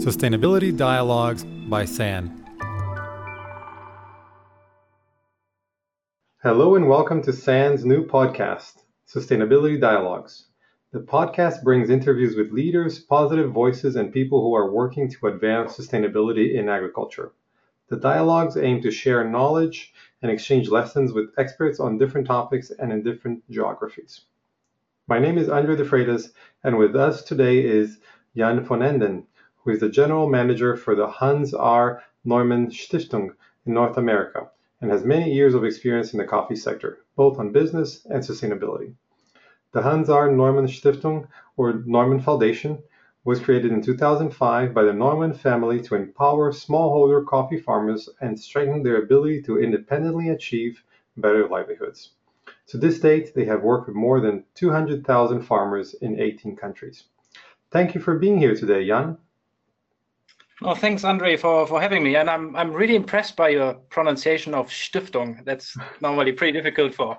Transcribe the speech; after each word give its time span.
Sustainability 0.00 0.74
Dialogues 0.74 1.44
by 1.44 1.84
SAN. 1.84 2.42
Hello 6.42 6.74
and 6.74 6.88
welcome 6.88 7.20
to 7.20 7.34
SAN's 7.34 7.84
new 7.84 8.06
podcast, 8.06 8.78
Sustainability 9.06 9.78
Dialogues. 9.78 10.46
The 10.92 11.00
podcast 11.00 11.62
brings 11.62 11.90
interviews 11.90 12.34
with 12.34 12.50
leaders, 12.50 12.98
positive 12.98 13.52
voices, 13.52 13.96
and 13.96 14.10
people 14.10 14.40
who 14.40 14.54
are 14.54 14.72
working 14.72 15.10
to 15.10 15.26
advance 15.26 15.76
sustainability 15.76 16.54
in 16.54 16.70
agriculture. 16.70 17.32
The 17.90 17.98
dialogues 17.98 18.56
aim 18.56 18.80
to 18.80 18.90
share 18.90 19.28
knowledge 19.28 19.92
and 20.22 20.32
exchange 20.32 20.70
lessons 20.70 21.12
with 21.12 21.34
experts 21.36 21.78
on 21.78 21.98
different 21.98 22.26
topics 22.26 22.70
and 22.70 22.90
in 22.90 23.02
different 23.02 23.42
geographies. 23.50 24.22
My 25.08 25.18
name 25.18 25.36
is 25.36 25.50
Andre 25.50 25.76
de 25.76 25.84
Freitas, 25.84 26.32
and 26.64 26.78
with 26.78 26.96
us 26.96 27.22
today 27.22 27.62
is 27.62 27.98
Jan 28.34 28.64
von 28.64 28.80
Enden, 28.80 29.26
who 29.62 29.70
is 29.70 29.80
the 29.80 29.88
general 29.88 30.28
manager 30.28 30.76
for 30.76 30.94
the 30.94 31.06
Hans 31.06 31.52
R. 31.52 32.02
Neumann 32.24 32.68
Stiftung 32.68 33.34
in 33.66 33.74
North 33.74 33.96
America 33.96 34.50
and 34.80 34.90
has 34.90 35.04
many 35.04 35.32
years 35.32 35.54
of 35.54 35.64
experience 35.64 36.12
in 36.12 36.18
the 36.18 36.24
coffee 36.24 36.56
sector, 36.56 36.98
both 37.16 37.38
on 37.38 37.52
business 37.52 38.06
and 38.06 38.22
sustainability. 38.22 38.94
The 39.72 39.82
Hans 39.82 40.08
R. 40.08 40.30
Neumann 40.30 40.66
Stiftung, 40.66 41.28
or 41.56 41.82
Neumann 41.86 42.20
Foundation, 42.20 42.82
was 43.24 43.40
created 43.40 43.70
in 43.70 43.82
2005 43.82 44.72
by 44.72 44.82
the 44.82 44.92
Neumann 44.92 45.34
family 45.34 45.80
to 45.82 45.94
empower 45.94 46.52
smallholder 46.52 47.24
coffee 47.26 47.58
farmers 47.58 48.08
and 48.20 48.40
strengthen 48.40 48.82
their 48.82 49.02
ability 49.02 49.42
to 49.42 49.60
independently 49.60 50.30
achieve 50.30 50.82
better 51.16 51.46
livelihoods. 51.46 52.12
To 52.68 52.78
this 52.78 52.98
date, 52.98 53.34
they 53.34 53.44
have 53.44 53.62
worked 53.62 53.88
with 53.88 53.96
more 53.96 54.20
than 54.20 54.44
200,000 54.54 55.42
farmers 55.42 55.94
in 55.94 56.18
18 56.18 56.56
countries. 56.56 57.04
Thank 57.70 57.94
you 57.94 58.00
for 58.00 58.18
being 58.18 58.38
here 58.38 58.54
today, 58.54 58.86
Jan. 58.86 59.18
Oh, 60.62 60.74
thanks, 60.74 61.04
Andre, 61.04 61.36
for, 61.38 61.66
for 61.66 61.80
having 61.80 62.02
me. 62.02 62.16
And 62.16 62.28
I'm 62.28 62.54
I'm 62.54 62.72
really 62.72 62.94
impressed 62.94 63.34
by 63.34 63.48
your 63.48 63.74
pronunciation 63.88 64.52
of 64.52 64.68
Stiftung. 64.68 65.42
That's 65.44 65.76
normally 66.00 66.32
pretty 66.32 66.52
difficult 66.52 66.94
for 66.94 67.18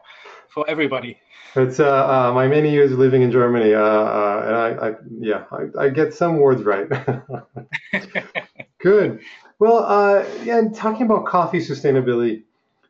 for 0.49 0.69
everybody. 0.69 1.17
It's 1.55 1.79
uh, 1.79 2.29
uh, 2.29 2.31
my 2.33 2.47
many 2.47 2.71
years 2.71 2.91
living 2.91 3.23
in 3.23 3.31
Germany, 3.31 3.73
uh, 3.73 3.81
uh 3.81 4.43
and 4.47 4.55
I, 4.55 4.87
I 4.87 4.93
yeah, 5.19 5.43
I, 5.51 5.85
I, 5.85 5.89
get 5.89 6.13
some 6.13 6.37
words 6.37 6.63
right. 6.63 6.87
Good. 8.79 9.19
Well, 9.59 9.79
uh, 9.79 10.23
yeah, 10.43 10.59
and 10.59 10.73
talking 10.73 11.05
about 11.05 11.25
coffee 11.25 11.59
sustainability, 11.59 12.43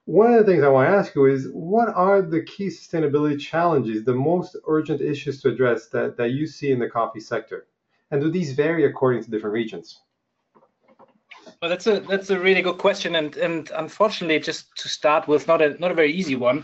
one 0.06 0.34
of 0.34 0.45
the 0.45 0.52
things 0.52 0.64
I 0.64 0.70
want 0.70 0.90
to 0.90 0.95
ask 0.95 1.16
you 1.16 1.25
is, 1.25 1.47
what 1.53 1.90
are 1.90 2.22
the 2.22 2.44
key 2.44 2.68
sustainability 2.68 3.40
challenges, 3.40 4.03
the 4.03 4.14
most 4.14 4.56
urgent 4.68 5.02
issues 5.02 5.42
to 5.42 5.50
address 5.50 5.88
that 5.88 6.18
that 6.18 6.31
you 6.31 6.45
see 6.45 6.72
in 6.72 6.80
the 6.80 6.90
coffee 6.90 7.20
sector, 7.20 7.66
and 8.12 8.22
do 8.22 8.30
these 8.30 8.52
vary 8.52 8.86
according 8.86 9.23
to 9.23 9.31
different 9.31 9.53
regions? 9.53 10.02
Well, 11.62 11.70
that's 11.70 11.86
a 11.86 12.00
that's 12.00 12.31
a 12.31 12.40
really 12.40 12.64
good 12.64 12.80
question, 12.80 13.16
and 13.17 13.38
and 13.38 13.70
unfortunately, 13.76 14.40
just 14.40 14.76
to 14.78 14.90
start 14.90 15.28
with, 15.28 15.48
not 15.48 15.62
a 15.62 15.78
not 15.80 15.92
a 15.92 15.94
very 15.94 16.12
easy 16.12 16.36
one, 16.36 16.64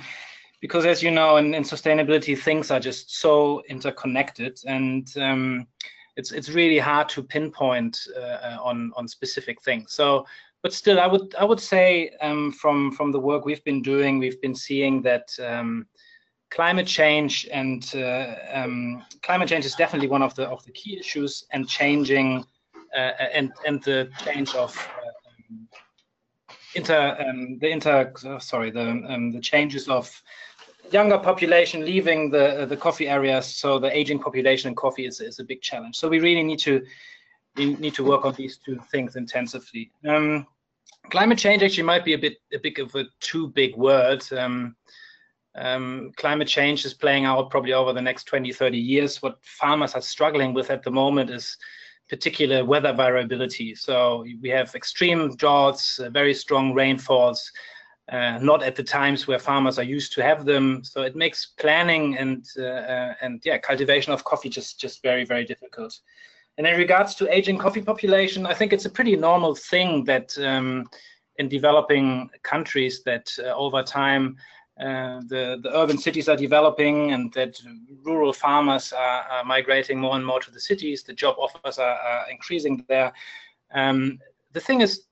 because 0.59 0.87
as 0.87 1.03
you 1.03 1.11
know, 1.11 1.37
in, 1.37 1.53
in 1.53 1.61
sustainability, 1.61 2.35
things 2.35 2.71
are 2.71 2.79
just 2.79 3.15
so 3.15 3.61
interconnected, 3.69 4.59
and 4.65 5.15
um, 5.17 5.67
it's 6.15 6.31
it's 6.31 6.49
really 6.49 6.79
hard 6.79 7.09
to 7.09 7.21
pinpoint 7.21 7.99
uh, 8.19 8.57
on 8.59 8.91
on 8.95 9.07
specific 9.07 9.61
things. 9.61 9.93
So, 9.93 10.25
but 10.63 10.73
still, 10.73 10.99
I 10.99 11.05
would 11.05 11.35
I 11.35 11.43
would 11.43 11.59
say 11.59 12.09
um, 12.21 12.51
from 12.51 12.91
from 12.91 13.11
the 13.11 13.19
work 13.19 13.45
we've 13.45 13.63
been 13.63 13.83
doing, 13.83 14.17
we've 14.17 14.41
been 14.41 14.55
seeing 14.55 15.03
that. 15.03 15.29
Um, 15.39 15.85
climate 16.49 16.87
change 16.87 17.45
and 17.51 17.91
uh, 17.93 18.33
um, 18.53 19.03
climate 19.21 19.49
change 19.49 19.65
is 19.65 19.75
definitely 19.75 20.07
one 20.07 20.21
of 20.21 20.33
the 20.35 20.47
of 20.47 20.63
the 20.63 20.71
key 20.71 20.97
issues 20.97 21.43
and 21.51 21.67
changing 21.67 22.45
and 22.99 23.51
and 23.65 23.83
the 23.83 24.09
change 24.23 24.53
of 24.55 24.75
um, 25.49 25.67
inter 26.75 27.17
um, 27.27 27.57
the 27.59 27.69
inter 27.69 28.13
sorry 28.39 28.71
the 28.71 28.89
um, 29.09 29.31
the 29.31 29.39
changes 29.39 29.87
of 29.87 30.21
younger 30.91 31.17
population 31.17 31.85
leaving 31.85 32.29
the 32.31 32.65
the 32.69 32.77
coffee 32.77 33.07
areas 33.07 33.45
so 33.45 33.79
the 33.79 33.97
aging 33.97 34.19
population 34.19 34.69
in 34.69 34.75
coffee 34.75 35.05
is, 35.05 35.21
is 35.21 35.39
a 35.39 35.43
big 35.43 35.61
challenge. 35.61 35.95
So 35.97 36.07
we 36.07 36.19
really 36.19 36.43
need 36.43 36.59
to 36.59 36.85
we 37.55 37.73
need 37.75 37.95
to 37.95 38.03
work 38.03 38.25
on 38.25 38.33
these 38.35 38.57
two 38.57 38.79
things 38.91 39.15
intensively. 39.15 39.91
Um, 40.07 40.45
climate 41.09 41.39
change 41.39 41.63
actually 41.63 41.83
might 41.83 42.05
be 42.05 42.13
a 42.13 42.17
bit 42.17 42.37
a 42.53 42.59
bit 42.59 42.77
of 42.79 42.93
a 42.95 43.05
too 43.19 43.47
big 43.47 43.75
word. 43.75 44.23
Um, 44.31 44.75
um, 45.55 46.11
climate 46.17 46.47
change 46.47 46.85
is 46.85 46.93
playing 46.93 47.25
out 47.25 47.49
probably 47.49 47.73
over 47.73 47.91
the 47.91 48.01
next 48.01 48.25
20 48.25 48.53
30 48.53 48.77
years. 48.77 49.21
What 49.21 49.39
farmers 49.41 49.95
are 49.95 50.01
struggling 50.01 50.53
with 50.53 50.69
at 50.69 50.83
the 50.83 50.91
moment 50.91 51.31
is 51.31 51.57
particular 52.09 52.63
weather 52.63 52.93
variability. 52.93 53.75
So 53.75 54.25
we 54.41 54.49
have 54.49 54.73
extreme 54.75 55.35
droughts, 55.35 55.99
uh, 55.99 56.09
very 56.09 56.33
strong 56.33 56.73
rainfalls, 56.73 57.51
uh, 58.11 58.39
not 58.41 58.63
at 58.63 58.75
the 58.75 58.83
times 58.83 59.27
where 59.27 59.39
farmers 59.39 59.77
are 59.77 59.83
used 59.83 60.13
to 60.13 60.23
have 60.23 60.45
them. 60.45 60.83
So 60.83 61.01
it 61.01 61.15
makes 61.15 61.45
planning 61.57 62.17
and 62.17 62.45
uh, 62.57 62.63
uh, 62.63 63.13
and 63.21 63.41
yeah, 63.43 63.57
cultivation 63.57 64.13
of 64.13 64.23
coffee 64.23 64.49
just 64.49 64.79
just 64.79 65.01
very 65.03 65.25
very 65.25 65.45
difficult. 65.45 65.99
And 66.57 66.65
in 66.65 66.77
regards 66.77 67.13
to 67.15 67.31
aging 67.35 67.57
coffee 67.59 67.81
population, 67.81 68.45
I 68.45 68.53
think 68.53 68.73
it's 68.73 68.85
a 68.85 68.89
pretty 68.89 69.15
normal 69.15 69.53
thing 69.53 70.03
that 70.05 70.35
um, 70.39 70.89
in 71.37 71.49
developing 71.49 72.29
countries 72.43 73.03
that 73.03 73.29
uh, 73.39 73.53
over 73.53 73.83
time 73.83 74.37
uh, 74.79 75.21
the, 75.27 75.59
the 75.63 75.71
urban 75.75 75.97
cities 75.97 76.29
are 76.29 76.35
developing 76.35 77.11
and 77.11 77.33
that 77.33 77.59
rural 78.03 78.31
farmers 78.31 78.93
are, 78.93 79.23
are, 79.23 79.43
migrating 79.43 79.99
more 79.99 80.15
and 80.15 80.25
more 80.25 80.39
to 80.39 80.51
the 80.51 80.59
cities. 80.59 81.01
The 81.01 81.13
job 81.13 81.35
offers 81.39 81.79
are, 81.79 81.97
are 81.97 82.29
increasing 82.29 82.85
there. 82.87 83.11
Um, 83.73 84.19
the 84.53 84.59
thing 84.59 84.81
is 84.81 85.05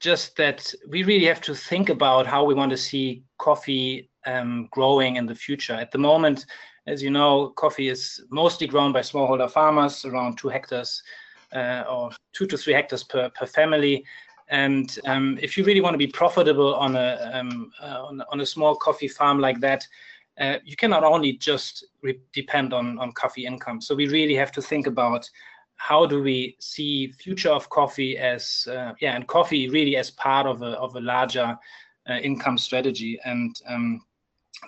just 0.00 0.36
that 0.36 0.74
we 0.88 1.04
really 1.04 1.26
have 1.26 1.40
to 1.42 1.54
think 1.54 1.90
about 1.90 2.26
how 2.26 2.44
we 2.44 2.54
want 2.54 2.70
to 2.72 2.76
see 2.76 3.22
coffee 3.38 4.10
um, 4.26 4.68
growing 4.72 5.16
in 5.16 5.26
the 5.26 5.34
future. 5.34 5.74
At 5.74 5.92
the 5.92 5.98
moment, 5.98 6.46
as 6.86 7.02
you 7.02 7.10
know, 7.10 7.50
coffee 7.50 7.88
is 7.88 8.20
mostly 8.30 8.66
grown 8.66 8.92
by 8.92 9.00
smallholder 9.00 9.50
farmers, 9.50 10.04
around 10.04 10.38
two 10.38 10.48
hectares 10.48 11.02
uh, 11.54 11.84
or 11.88 12.10
two 12.32 12.46
to 12.46 12.58
three 12.58 12.74
hectares 12.74 13.04
per, 13.04 13.30
per 13.30 13.46
family. 13.46 14.04
And 14.48 14.98
um, 15.06 15.38
if 15.40 15.56
you 15.56 15.64
really 15.64 15.80
want 15.80 15.94
to 15.94 15.98
be 15.98 16.06
profitable 16.06 16.74
on 16.74 16.96
a 16.96 17.30
um, 17.32 17.72
uh, 17.82 18.04
on, 18.04 18.22
on, 18.30 18.40
a 18.40 18.46
small 18.46 18.76
coffee 18.76 19.08
farm 19.08 19.38
like 19.38 19.58
that, 19.60 19.86
uh, 20.38 20.56
you 20.64 20.76
cannot 20.76 21.02
only 21.02 21.32
just 21.32 21.86
depend 22.32 22.74
on 22.74 22.98
on 22.98 23.12
coffee 23.12 23.46
income. 23.46 23.80
So 23.80 23.94
we 23.94 24.06
really 24.08 24.34
have 24.34 24.52
to 24.52 24.62
think 24.62 24.86
about 24.86 25.28
how 25.76 26.06
do 26.06 26.22
we 26.22 26.56
see 26.60 27.12
future 27.12 27.50
of 27.50 27.68
coffee 27.70 28.18
as 28.18 28.68
uh, 28.70 28.92
yeah, 29.00 29.16
and 29.16 29.26
coffee 29.26 29.68
really 29.68 29.96
as 29.96 30.10
part 30.10 30.46
of 30.46 30.62
a 30.62 30.72
of 30.78 30.94
a 30.96 31.00
larger 31.00 31.56
uh, 32.08 32.14
income 32.14 32.58
strategy. 32.58 33.18
And 33.24 33.58
um, 33.66 34.04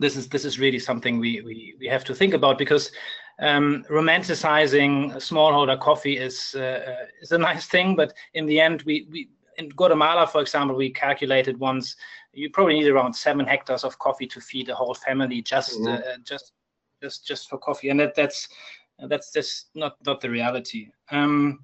this 0.00 0.16
is 0.16 0.28
this 0.28 0.44
is 0.44 0.58
really 0.58 0.78
something 0.78 1.18
we 1.18 1.42
we 1.42 1.74
we 1.78 1.86
have 1.86 2.04
to 2.04 2.14
think 2.14 2.34
about 2.34 2.58
because 2.58 2.90
um, 3.38 3.84
romanticizing 3.90 5.14
smallholder 5.16 5.78
coffee 5.78 6.16
is 6.16 6.54
uh, 6.58 6.60
uh, 6.60 7.06
is 7.20 7.32
a 7.32 7.38
nice 7.38 7.66
thing, 7.66 7.94
but 7.94 8.14
in 8.34 8.46
the 8.46 8.60
end, 8.60 8.82
we 8.82 9.06
we 9.10 9.28
in 9.58 9.68
Guatemala, 9.70 10.26
for 10.26 10.40
example, 10.40 10.76
we 10.76 10.90
calculated 10.90 11.58
once 11.58 11.96
you 12.32 12.50
probably 12.50 12.74
need 12.74 12.88
around 12.88 13.14
seven 13.14 13.46
hectares 13.46 13.84
of 13.84 13.98
coffee 13.98 14.26
to 14.26 14.40
feed 14.40 14.68
a 14.68 14.74
whole 14.74 14.94
family 14.94 15.40
just 15.40 15.80
mm-hmm. 15.80 15.94
uh, 15.94 16.16
just 16.22 16.52
just 17.02 17.26
just 17.26 17.48
for 17.48 17.58
coffee, 17.58 17.88
and 17.88 17.98
that 18.00 18.14
that's 18.14 18.48
that's 19.08 19.32
just 19.32 19.68
not 19.74 19.96
not 20.04 20.20
the 20.20 20.30
reality. 20.30 20.88
Um, 21.10 21.60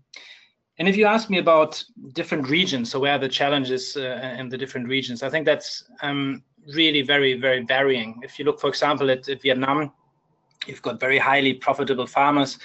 and 0.78 0.88
if 0.88 0.96
you 0.96 1.06
ask 1.06 1.28
me 1.28 1.38
about 1.38 1.82
different 2.14 2.48
regions, 2.48 2.90
so 2.90 2.98
where 2.98 3.18
the 3.18 3.28
challenges 3.28 3.96
uh, 3.96 4.34
in 4.38 4.48
the 4.48 4.56
different 4.56 4.88
regions, 4.88 5.22
I 5.22 5.28
think 5.28 5.44
that's 5.44 5.84
um, 6.00 6.42
really 6.74 7.02
very 7.02 7.34
very 7.34 7.62
varying. 7.62 8.20
If 8.22 8.38
you 8.38 8.44
look, 8.44 8.60
for 8.60 8.68
example, 8.68 9.10
at, 9.10 9.28
at 9.28 9.42
Vietnam, 9.42 9.92
you've 10.66 10.82
got 10.82 10.98
very 10.98 11.18
highly 11.18 11.54
profitable 11.54 12.06
farmers 12.06 12.58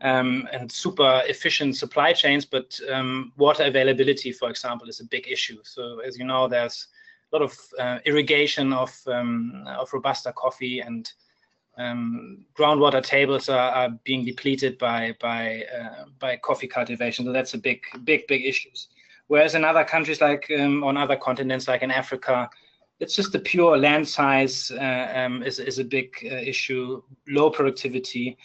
um, 0.00 0.48
and 0.52 0.70
super 0.70 1.22
efficient 1.26 1.76
supply 1.76 2.12
chains, 2.12 2.44
but 2.44 2.78
um, 2.90 3.32
water 3.36 3.64
availability, 3.64 4.32
for 4.32 4.48
example, 4.50 4.88
is 4.88 5.00
a 5.00 5.04
big 5.04 5.26
issue. 5.28 5.58
So 5.64 6.00
as 6.00 6.16
you 6.16 6.24
know, 6.24 6.48
there's 6.48 6.86
a 7.32 7.36
lot 7.36 7.44
of 7.44 7.58
uh, 7.78 7.98
irrigation 8.04 8.72
of 8.72 8.96
um, 9.06 9.64
of 9.66 9.92
robusta 9.92 10.32
coffee, 10.32 10.80
and 10.80 11.10
um, 11.78 12.44
groundwater 12.56 13.02
tables 13.02 13.48
are, 13.48 13.70
are, 13.70 13.90
being 14.04 14.24
depleted 14.24 14.78
by 14.78 15.16
by 15.20 15.64
uh, 15.64 16.04
by 16.18 16.36
coffee 16.36 16.68
cultivation. 16.68 17.24
So 17.24 17.32
that's 17.32 17.54
a 17.54 17.58
big 17.58 17.82
big 18.04 18.26
big 18.28 18.44
issues. 18.46 18.88
Whereas 19.26 19.54
in 19.54 19.64
other 19.64 19.84
countries, 19.84 20.20
like 20.20 20.50
um, 20.58 20.84
on 20.84 20.96
other 20.96 21.16
continents, 21.16 21.68
like 21.68 21.82
in 21.82 21.90
Africa, 21.90 22.48
it's 23.00 23.14
just 23.14 23.32
the 23.32 23.40
pure 23.40 23.76
land 23.76 24.08
size 24.08 24.70
uh, 24.70 25.12
um, 25.14 25.42
is 25.42 25.58
is 25.58 25.80
a 25.80 25.84
big 25.84 26.14
uh, 26.24 26.36
issue. 26.36 27.02
Low 27.26 27.50
productivity 27.50 28.38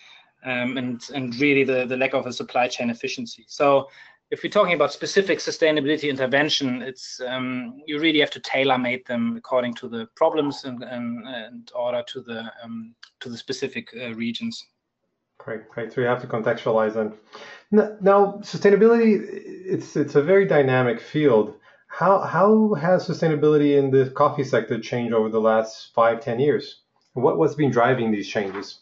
um, 0.46 0.78
and 0.78 1.02
and 1.14 1.36
really 1.40 1.64
the 1.64 1.86
the 1.86 1.98
lack 1.98 2.14
of 2.14 2.26
a 2.26 2.34
supply 2.34 2.68
chain 2.68 2.90
efficiency. 2.90 3.46
So 3.48 3.90
if 4.32 4.42
we're 4.44 4.50
talking 4.50 4.74
about 4.74 4.92
specific 4.92 5.40
sustainability 5.40 6.10
intervention, 6.10 6.82
it's 6.82 7.22
um, 7.28 7.82
you 7.86 8.00
really 8.00 8.20
have 8.20 8.32
to 8.32 8.40
tailor 8.40 8.78
made 8.78 9.06
them 9.06 9.36
according 9.38 9.76
to 9.76 9.88
the 9.88 10.08
problems 10.16 10.64
and 10.64 10.84
and, 10.84 11.28
and 11.28 11.72
order 11.76 12.04
to 12.08 12.22
the 12.22 12.52
um, 12.64 12.96
to 13.20 13.30
the 13.30 13.38
specific 13.38 13.90
uh, 13.96 14.14
regions. 14.16 14.66
Great, 15.38 15.70
great. 15.70 15.92
So 15.92 16.02
you 16.02 16.08
have 16.08 16.22
to 16.22 16.28
contextualize 16.28 16.94
them. 16.94 17.14
Now, 17.72 18.40
sustainability, 18.42 19.20
it's 19.74 19.96
it's 19.96 20.16
a 20.16 20.22
very 20.22 20.46
dynamic 20.46 21.00
field. 21.00 21.56
How 21.88 22.20
how 22.20 22.74
has 22.76 23.08
sustainability 23.08 23.78
in 23.78 23.92
the 23.92 24.10
coffee 24.12 24.44
sector 24.44 24.80
changed 24.80 25.14
over 25.14 25.30
the 25.30 25.42
last 25.42 25.94
five, 25.94 26.22
ten 26.22 26.40
years? 26.40 26.82
What 27.14 27.38
what's 27.38 27.56
been 27.56 27.72
driving 27.72 28.12
these 28.12 28.28
changes? 28.28 28.80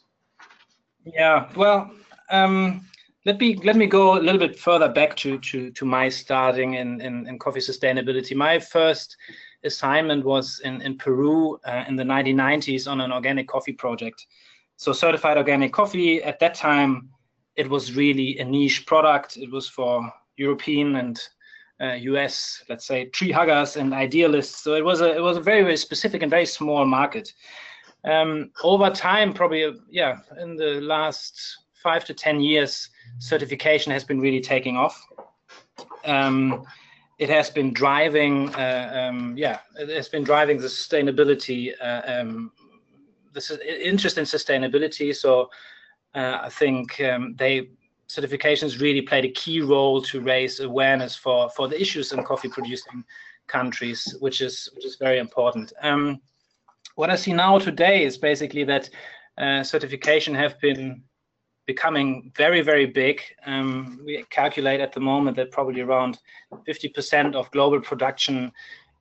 Yeah, 1.05 1.49
well, 1.55 1.91
um, 2.29 2.85
let 3.25 3.39
me 3.39 3.55
let 3.63 3.75
me 3.75 3.87
go 3.87 4.17
a 4.17 4.21
little 4.21 4.39
bit 4.39 4.57
further 4.57 4.89
back 4.89 5.15
to 5.17 5.39
to 5.39 5.71
to 5.71 5.85
my 5.85 6.09
starting 6.09 6.75
in 6.75 7.01
in, 7.01 7.27
in 7.27 7.39
coffee 7.39 7.59
sustainability. 7.59 8.35
My 8.35 8.59
first 8.59 9.15
assignment 9.63 10.23
was 10.23 10.61
in 10.63 10.81
in 10.81 10.97
Peru 10.97 11.59
uh, 11.65 11.85
in 11.87 11.95
the 11.95 12.03
1990s 12.03 12.89
on 12.89 13.01
an 13.01 13.11
organic 13.11 13.47
coffee 13.47 13.73
project. 13.73 14.25
So 14.75 14.93
certified 14.93 15.37
organic 15.37 15.73
coffee 15.73 16.23
at 16.23 16.39
that 16.39 16.55
time, 16.55 17.09
it 17.55 17.69
was 17.69 17.95
really 17.95 18.39
a 18.39 18.45
niche 18.45 18.85
product. 18.85 19.37
It 19.37 19.51
was 19.51 19.67
for 19.67 20.11
European 20.37 20.95
and 20.95 21.19
uh, 21.79 21.93
US, 21.93 22.63
let's 22.69 22.85
say, 22.85 23.05
tree 23.05 23.31
huggers 23.31 23.75
and 23.75 23.93
idealists. 23.93 24.63
So 24.63 24.75
it 24.75 24.85
was 24.85 25.01
a 25.01 25.15
it 25.15 25.21
was 25.21 25.37
a 25.37 25.41
very 25.41 25.63
very 25.63 25.77
specific 25.77 26.21
and 26.21 26.29
very 26.29 26.45
small 26.45 26.85
market. 26.85 27.33
Um, 28.03 28.51
over 28.63 28.89
time, 28.89 29.33
probably 29.33 29.71
yeah, 29.89 30.19
in 30.39 30.55
the 30.55 30.81
last 30.81 31.57
five 31.83 32.05
to 32.05 32.13
ten 32.13 32.41
years, 32.41 32.89
certification 33.19 33.91
has 33.91 34.03
been 34.03 34.19
really 34.19 34.41
taking 34.41 34.77
off. 34.77 35.01
Um, 36.05 36.65
it 37.19 37.29
has 37.29 37.51
been 37.51 37.71
driving, 37.71 38.53
uh, 38.55 39.09
um, 39.09 39.35
yeah, 39.37 39.59
it 39.77 39.89
has 39.89 40.09
been 40.09 40.23
driving 40.23 40.57
the 40.57 40.67
sustainability, 40.67 41.71
uh, 41.79 42.01
um, 42.07 42.51
this 43.33 43.51
is 43.51 43.59
interest 43.59 44.17
in 44.17 44.25
sustainability. 44.25 45.15
So 45.15 45.49
uh, 46.15 46.39
I 46.41 46.49
think 46.49 46.99
um, 47.01 47.35
they 47.37 47.69
certifications 48.09 48.81
really 48.81 49.01
played 49.01 49.23
a 49.23 49.31
key 49.31 49.61
role 49.61 50.01
to 50.01 50.19
raise 50.19 50.59
awareness 50.59 51.15
for 51.15 51.49
for 51.51 51.67
the 51.67 51.79
issues 51.79 52.11
in 52.11 52.23
coffee 52.23 52.49
producing 52.49 53.03
countries, 53.47 54.15
which 54.19 54.41
is 54.41 54.69
which 54.75 54.85
is 54.85 54.97
very 54.97 55.19
important. 55.19 55.71
Um, 55.81 56.19
what 57.01 57.09
I 57.09 57.15
see 57.15 57.33
now 57.33 57.57
today 57.57 58.03
is 58.03 58.15
basically 58.19 58.63
that 58.65 58.87
uh, 59.39 59.63
certification 59.63 60.35
have 60.35 60.61
been 60.61 61.01
becoming 61.65 62.31
very, 62.37 62.61
very 62.61 62.85
big. 62.85 63.19
Um, 63.47 63.99
we 64.05 64.23
calculate 64.29 64.79
at 64.79 64.93
the 64.93 64.99
moment 64.99 65.35
that 65.37 65.49
probably 65.49 65.81
around 65.81 66.19
50% 66.53 67.33
of 67.33 67.49
global 67.49 67.81
production 67.81 68.51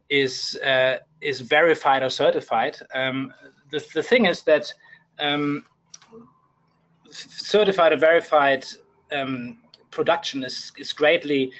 is 0.08 0.58
uh, 0.64 0.96
is 1.20 1.42
verified 1.42 2.02
or 2.02 2.08
certified. 2.08 2.74
Um, 2.94 3.34
the, 3.70 3.84
the 3.92 4.02
thing 4.02 4.24
is 4.24 4.40
that 4.44 4.72
um, 5.18 5.66
certified 7.10 7.92
or 7.92 7.98
verified 7.98 8.64
um, 9.12 9.58
production 9.90 10.42
is 10.42 10.72
is 10.78 10.94
greatly 10.94 11.52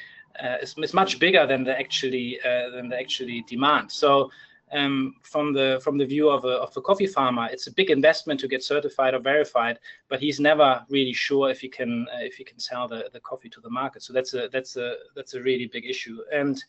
uh, 0.42 0.56
is, 0.62 0.74
is 0.78 0.94
much 0.94 1.18
bigger 1.18 1.46
than 1.46 1.64
the 1.64 1.78
actually 1.78 2.40
uh, 2.40 2.70
than 2.70 2.88
the 2.88 2.98
actually 2.98 3.44
demand. 3.46 3.92
So 3.92 4.30
um, 4.72 5.16
from 5.22 5.52
the 5.52 5.80
from 5.82 5.98
the 5.98 6.04
view 6.04 6.30
of 6.30 6.44
a, 6.44 6.56
of 6.62 6.76
a 6.76 6.80
coffee 6.80 7.06
farmer, 7.06 7.48
it's 7.50 7.66
a 7.66 7.72
big 7.72 7.90
investment 7.90 8.38
to 8.40 8.48
get 8.48 8.62
certified 8.62 9.14
or 9.14 9.18
verified, 9.18 9.78
but 10.08 10.20
he's 10.20 10.38
never 10.38 10.84
really 10.88 11.12
sure 11.12 11.50
if 11.50 11.60
he 11.60 11.68
can 11.68 12.06
uh, 12.14 12.20
if 12.20 12.34
he 12.34 12.44
can 12.44 12.58
sell 12.58 12.86
the, 12.86 13.10
the 13.12 13.20
coffee 13.20 13.48
to 13.48 13.60
the 13.60 13.70
market. 13.70 14.02
So 14.02 14.12
that's 14.12 14.34
a 14.34 14.48
that's 14.52 14.76
a 14.76 14.96
that's 15.16 15.34
a 15.34 15.42
really 15.42 15.66
big 15.66 15.86
issue. 15.86 16.18
And 16.32 16.62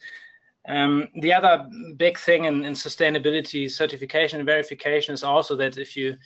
um, 0.68 1.08
the 1.22 1.34
other 1.34 1.68
big 1.98 2.18
thing 2.18 2.46
in, 2.46 2.64
in 2.66 2.74
sustainability 2.74 3.70
certification 3.70 4.40
and 4.40 4.46
verification 4.46 5.14
is 5.14 5.24
also 5.24 5.56
that 5.58 5.78
if 5.78 5.96
you 5.96 6.18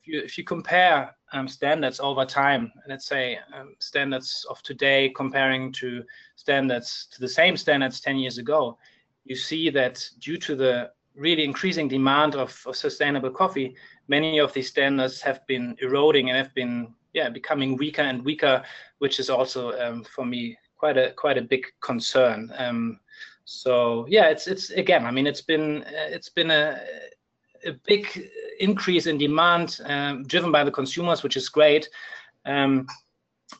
if 0.00 0.06
you 0.06 0.20
if 0.20 0.38
you 0.38 0.44
compare 0.44 1.14
um, 1.32 1.48
standards 1.48 1.98
over 1.98 2.24
time, 2.24 2.72
let's 2.88 3.06
say 3.06 3.38
um, 3.52 3.74
standards 3.80 4.46
of 4.48 4.62
today 4.62 5.12
comparing 5.16 5.72
to 5.72 6.04
standards 6.36 7.08
to 7.12 7.20
the 7.20 7.28
same 7.28 7.56
standards 7.56 8.00
10 8.00 8.18
years 8.18 8.38
ago, 8.38 8.78
you 9.24 9.34
see 9.34 9.70
that 9.70 10.08
due 10.20 10.36
to 10.36 10.54
the 10.54 10.90
really 11.14 11.44
increasing 11.44 11.88
demand 11.88 12.34
of, 12.34 12.60
of, 12.66 12.76
sustainable 12.76 13.30
coffee, 13.30 13.76
many 14.08 14.38
of 14.38 14.52
these 14.52 14.68
standards 14.68 15.20
have 15.20 15.46
been 15.46 15.76
eroding 15.80 16.28
and 16.28 16.36
have 16.36 16.54
been 16.54 16.92
yeah 17.12 17.28
becoming 17.28 17.76
weaker 17.76 18.02
and 18.02 18.24
weaker, 18.24 18.62
which 18.98 19.20
is 19.20 19.30
also 19.30 19.78
um, 19.80 20.04
for 20.04 20.24
me 20.24 20.56
quite 20.76 20.96
a 20.96 21.12
quite 21.12 21.38
a 21.38 21.42
big 21.42 21.66
concern. 21.80 22.52
Um, 22.56 23.00
so 23.44 24.06
yeah, 24.08 24.28
it's 24.28 24.46
it's 24.46 24.70
again, 24.70 25.06
I 25.06 25.10
mean, 25.10 25.26
it's 25.26 25.42
been 25.42 25.84
it's 25.86 26.28
been 26.28 26.50
a 26.50 26.80
a 27.66 27.72
big 27.86 28.30
increase 28.60 29.06
in 29.06 29.18
demand 29.18 29.80
um, 29.84 30.24
driven 30.24 30.52
by 30.52 30.64
the 30.64 30.70
consumers, 30.70 31.22
which 31.22 31.36
is 31.36 31.48
great. 31.48 31.88
Um, 32.46 32.86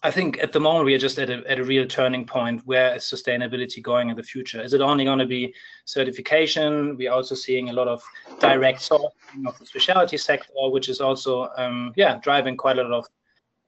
I 0.03 0.11
think 0.11 0.39
at 0.43 0.53
the 0.53 0.61
moment 0.61 0.85
we 0.85 0.95
are 0.95 0.99
just 0.99 1.19
at 1.19 1.31
a, 1.31 1.43
at 1.51 1.59
a 1.59 1.65
real 1.65 1.87
turning 1.87 2.27
point. 2.27 2.63
Where 2.67 2.95
is 2.95 3.05
sustainability 3.05 3.83
going 3.83 4.11
in 4.11 4.17
the 4.17 4.23
future? 4.23 4.63
Is 4.63 4.75
it 4.75 4.81
only 4.81 5.05
going 5.05 5.19
to 5.19 5.27
be 5.27 5.55
certification? 5.85 6.97
We're 6.97 7.13
also 7.13 7.35
seeing 7.35 7.71
a 7.71 7.73
lot 7.73 7.89
of 7.89 8.03
direct 8.41 8.81
sourcing 8.81 9.47
of 9.47 9.59
the 9.59 9.67
specialty 9.67 10.17
sector, 10.17 10.53
which 10.71 10.89
is 10.89 11.01
also 11.01 11.51
um, 11.57 11.93
yeah 11.97 12.19
driving 12.23 12.57
quite 12.57 12.79
a 12.79 12.83
lot 12.83 12.93
of 12.93 13.07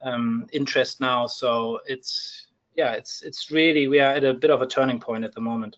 um, 0.02 0.46
interest 0.52 1.00
now. 1.00 1.26
So 1.26 1.80
it's 1.86 2.46
yeah, 2.76 2.92
it's 2.92 3.22
it's 3.22 3.50
really 3.50 3.88
we 3.88 4.00
are 4.00 4.12
at 4.12 4.24
a 4.24 4.34
bit 4.34 4.50
of 4.50 4.62
a 4.62 4.66
turning 4.66 5.00
point 5.00 5.24
at 5.24 5.34
the 5.34 5.40
moment. 5.40 5.76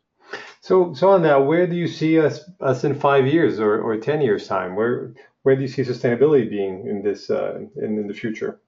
So 0.61 0.93
so 0.95 1.11
on 1.11 1.23
that, 1.23 1.37
where 1.37 1.67
do 1.67 1.77
you 1.77 1.89
see 1.89 2.19
us 2.19 2.51
us 2.61 2.85
in 2.85 2.95
five 2.95 3.27
years 3.27 3.61
or, 3.61 3.81
or 3.81 3.97
ten 3.97 4.21
years 4.21 4.47
time? 4.47 4.75
Where 4.75 5.15
where 5.43 5.57
do 5.57 5.63
you 5.63 5.69
see 5.69 5.83
sustainability 5.83 6.51
being 6.51 6.87
in 6.87 7.03
this 7.03 7.31
uh, 7.31 7.61
in, 7.77 7.99
in 7.99 8.07
the 8.07 8.15
future? 8.15 8.61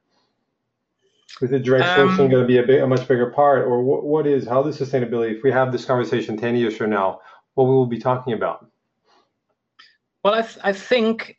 Is 1.41 1.53
it 1.53 1.63
direct 1.63 1.85
sourcing 1.97 2.25
um, 2.25 2.29
going 2.29 2.43
to 2.43 2.47
be 2.47 2.59
a, 2.59 2.63
big, 2.63 2.81
a 2.83 2.87
much 2.87 3.07
bigger 3.09 3.31
part, 3.31 3.67
or 3.67 3.83
what, 3.83 4.05
what 4.05 4.27
is 4.27 4.47
how 4.47 4.63
does 4.63 4.79
sustainability? 4.79 5.37
If 5.37 5.43
we 5.43 5.51
have 5.51 5.73
this 5.73 5.85
conversation 5.85 6.37
ten 6.37 6.55
years 6.57 6.77
from 6.77 6.91
now, 6.91 7.21
what 7.55 7.65
we 7.65 7.71
will 7.71 7.87
be 7.87 7.99
talking 7.99 8.33
about? 8.33 8.67
Well, 10.23 10.35
I, 10.35 10.43
th- 10.43 10.59
I 10.63 10.73
think 10.73 11.39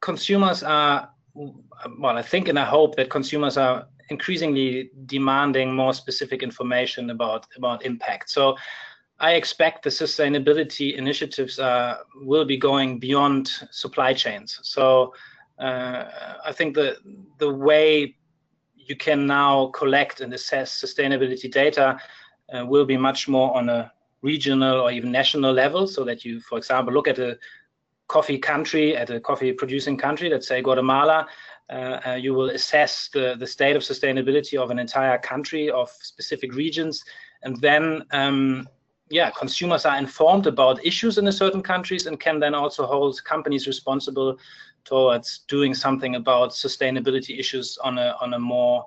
consumers 0.00 0.62
are 0.62 1.08
well. 1.34 2.18
I 2.18 2.22
think 2.22 2.48
and 2.48 2.58
I 2.58 2.64
hope 2.64 2.96
that 2.96 3.08
consumers 3.10 3.56
are 3.56 3.86
increasingly 4.10 4.90
demanding 5.06 5.74
more 5.74 5.94
specific 5.94 6.42
information 6.42 7.10
about 7.10 7.46
about 7.56 7.84
impact. 7.84 8.28
So 8.28 8.56
I 9.18 9.34
expect 9.34 9.84
the 9.84 9.90
sustainability 9.90 10.96
initiatives 10.96 11.58
uh, 11.58 11.98
will 12.16 12.44
be 12.44 12.58
going 12.58 12.98
beyond 12.98 13.50
supply 13.70 14.12
chains. 14.12 14.58
So 14.62 15.14
uh, 15.58 16.04
I 16.44 16.52
think 16.52 16.74
the 16.74 16.96
the 17.38 17.50
way 17.50 18.16
you 18.86 18.96
can 18.96 19.26
now 19.26 19.66
collect 19.68 20.20
and 20.20 20.32
assess 20.34 20.80
sustainability 20.80 21.50
data 21.50 21.98
uh, 22.52 22.64
will 22.66 22.84
be 22.84 22.96
much 22.96 23.28
more 23.28 23.56
on 23.56 23.68
a 23.68 23.92
regional 24.22 24.80
or 24.80 24.90
even 24.90 25.10
national 25.10 25.52
level 25.52 25.86
so 25.86 26.04
that 26.04 26.24
you, 26.24 26.40
for 26.40 26.58
example, 26.58 26.92
look 26.92 27.08
at 27.08 27.18
a 27.18 27.38
coffee 28.08 28.38
country, 28.38 28.96
at 28.96 29.10
a 29.10 29.20
coffee 29.20 29.52
producing 29.52 29.96
country, 29.96 30.28
let's 30.28 30.46
say 30.46 30.62
Guatemala, 30.62 31.26
uh, 31.70 32.00
uh, 32.06 32.14
you 32.14 32.34
will 32.34 32.50
assess 32.50 33.08
the, 33.12 33.36
the 33.38 33.46
state 33.46 33.76
of 33.76 33.82
sustainability 33.82 34.60
of 34.60 34.70
an 34.70 34.78
entire 34.78 35.18
country, 35.18 35.70
of 35.70 35.90
specific 35.90 36.54
regions, 36.54 37.04
and 37.42 37.60
then 37.60 38.04
um, 38.12 38.68
yeah, 39.08 39.30
consumers 39.30 39.84
are 39.84 39.98
informed 39.98 40.46
about 40.46 40.84
issues 40.84 41.18
in 41.18 41.26
a 41.26 41.32
certain 41.32 41.62
countries 41.62 42.06
and 42.06 42.18
can 42.18 42.40
then 42.40 42.54
also 42.54 42.86
hold 42.86 43.22
companies 43.24 43.66
responsible 43.66 44.38
towards 44.84 45.40
doing 45.48 45.74
something 45.74 46.16
about 46.16 46.50
sustainability 46.50 47.38
issues 47.38 47.78
on 47.78 47.98
a 47.98 48.16
on 48.20 48.34
a 48.34 48.38
more 48.38 48.86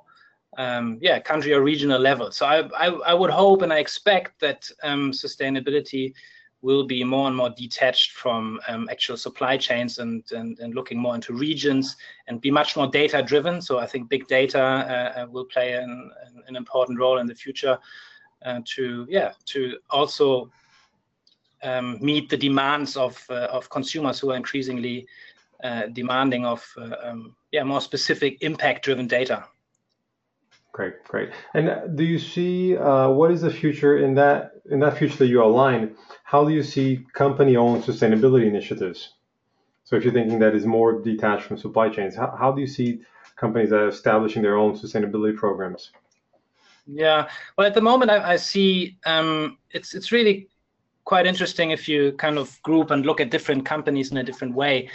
um, 0.57 0.97
yeah 1.01 1.19
country 1.19 1.53
or 1.53 1.61
regional 1.61 1.99
level. 1.99 2.31
So 2.31 2.45
I, 2.45 2.67
I, 2.77 2.87
I 2.87 3.13
would 3.13 3.31
hope 3.31 3.61
and 3.61 3.73
I 3.73 3.79
expect 3.79 4.39
that 4.39 4.69
um, 4.83 5.11
sustainability 5.11 6.13
will 6.61 6.85
be 6.85 7.03
more 7.03 7.27
and 7.27 7.35
more 7.35 7.51
detached 7.51 8.13
from 8.13 8.59
um, 8.67 8.87
actual 8.89 9.17
supply 9.17 9.55
chains 9.55 9.99
and, 9.99 10.23
and, 10.31 10.57
and 10.59 10.73
looking 10.73 10.97
more 10.97 11.13
into 11.13 11.31
regions 11.31 11.95
and 12.27 12.41
be 12.41 12.49
much 12.49 12.75
more 12.75 12.87
data 12.87 13.21
driven. 13.21 13.61
So 13.61 13.77
I 13.77 13.85
think 13.85 14.09
big 14.09 14.27
data 14.27 14.59
uh, 14.59 15.21
uh 15.21 15.27
will 15.29 15.45
play 15.45 15.73
an, 15.73 16.11
an 16.47 16.55
important 16.55 16.97
role 16.97 17.19
in 17.19 17.27
the 17.27 17.35
future 17.35 17.77
uh, 18.45 18.61
to 18.65 19.05
yeah 19.09 19.33
to 19.45 19.77
also 19.89 20.49
um, 21.63 21.97
meet 22.01 22.29
the 22.29 22.37
demands 22.37 22.97
of 22.97 23.23
uh, 23.29 23.47
of 23.51 23.69
consumers 23.69 24.19
who 24.19 24.31
are 24.31 24.35
increasingly 24.35 25.07
demanding 25.93 26.45
of 26.45 26.62
uh, 26.77 26.95
um, 27.03 27.36
yeah 27.51 27.63
more 27.63 27.81
specific 27.81 28.38
impact 28.41 28.86
driven 28.86 29.07
data. 29.07 29.45
Great, 30.72 31.03
great. 31.05 31.29
And 31.53 31.98
do 31.98 32.03
you 32.03 32.19
see 32.19 32.75
uh, 32.75 33.10
what 33.10 33.31
is 33.31 33.41
the 33.41 33.50
future 33.50 34.00
in 34.00 34.13
that 34.15 34.51
in 34.69 34.79
that 34.79 34.98
future 34.98 35.17
that 35.19 35.27
you 35.27 35.41
outline? 35.41 35.95
How 36.24 36.43
do 36.43 36.53
you 36.53 36.63
see 36.63 37.05
company-owned 37.13 37.84
sustainability 37.84 38.48
initiatives? 38.48 39.13
So 39.86 39.95
if 39.95 40.03
you're 40.03 40.13
thinking 40.13 40.39
that 40.39 40.55
is 40.55 40.65
more 40.65 41.00
detached 41.01 41.43
from 41.43 41.57
supply 41.57 41.88
chains, 41.89 42.15
how, 42.15 42.36
how 42.38 42.51
do 42.51 42.60
you 42.60 42.67
see 42.67 43.01
companies 43.36 43.69
that 43.69 43.79
are 43.79 43.88
establishing 43.88 44.41
their 44.41 44.57
own 44.57 44.74
sustainability 44.77 45.36
programs? 45.38 45.91
Yeah, 46.88 47.29
well, 47.57 47.67
at 47.67 47.74
the 47.74 47.81
moment, 47.81 48.12
I, 48.12 48.34
I 48.34 48.36
see 48.36 48.98
um, 49.05 49.57
it's 49.72 49.93
it's 49.95 50.12
really 50.12 50.50
quite 51.05 51.25
interesting 51.25 51.72
if 51.72 51.88
you 51.88 52.12
kind 52.13 52.38
of 52.38 52.62
group 52.63 52.91
and 52.91 53.05
look 53.05 53.22
at 53.22 53.29
different 53.29 53.65
companies 53.65 54.12
in 54.12 54.17
a 54.17 54.24
different 54.24 54.53
way. 54.55 54.89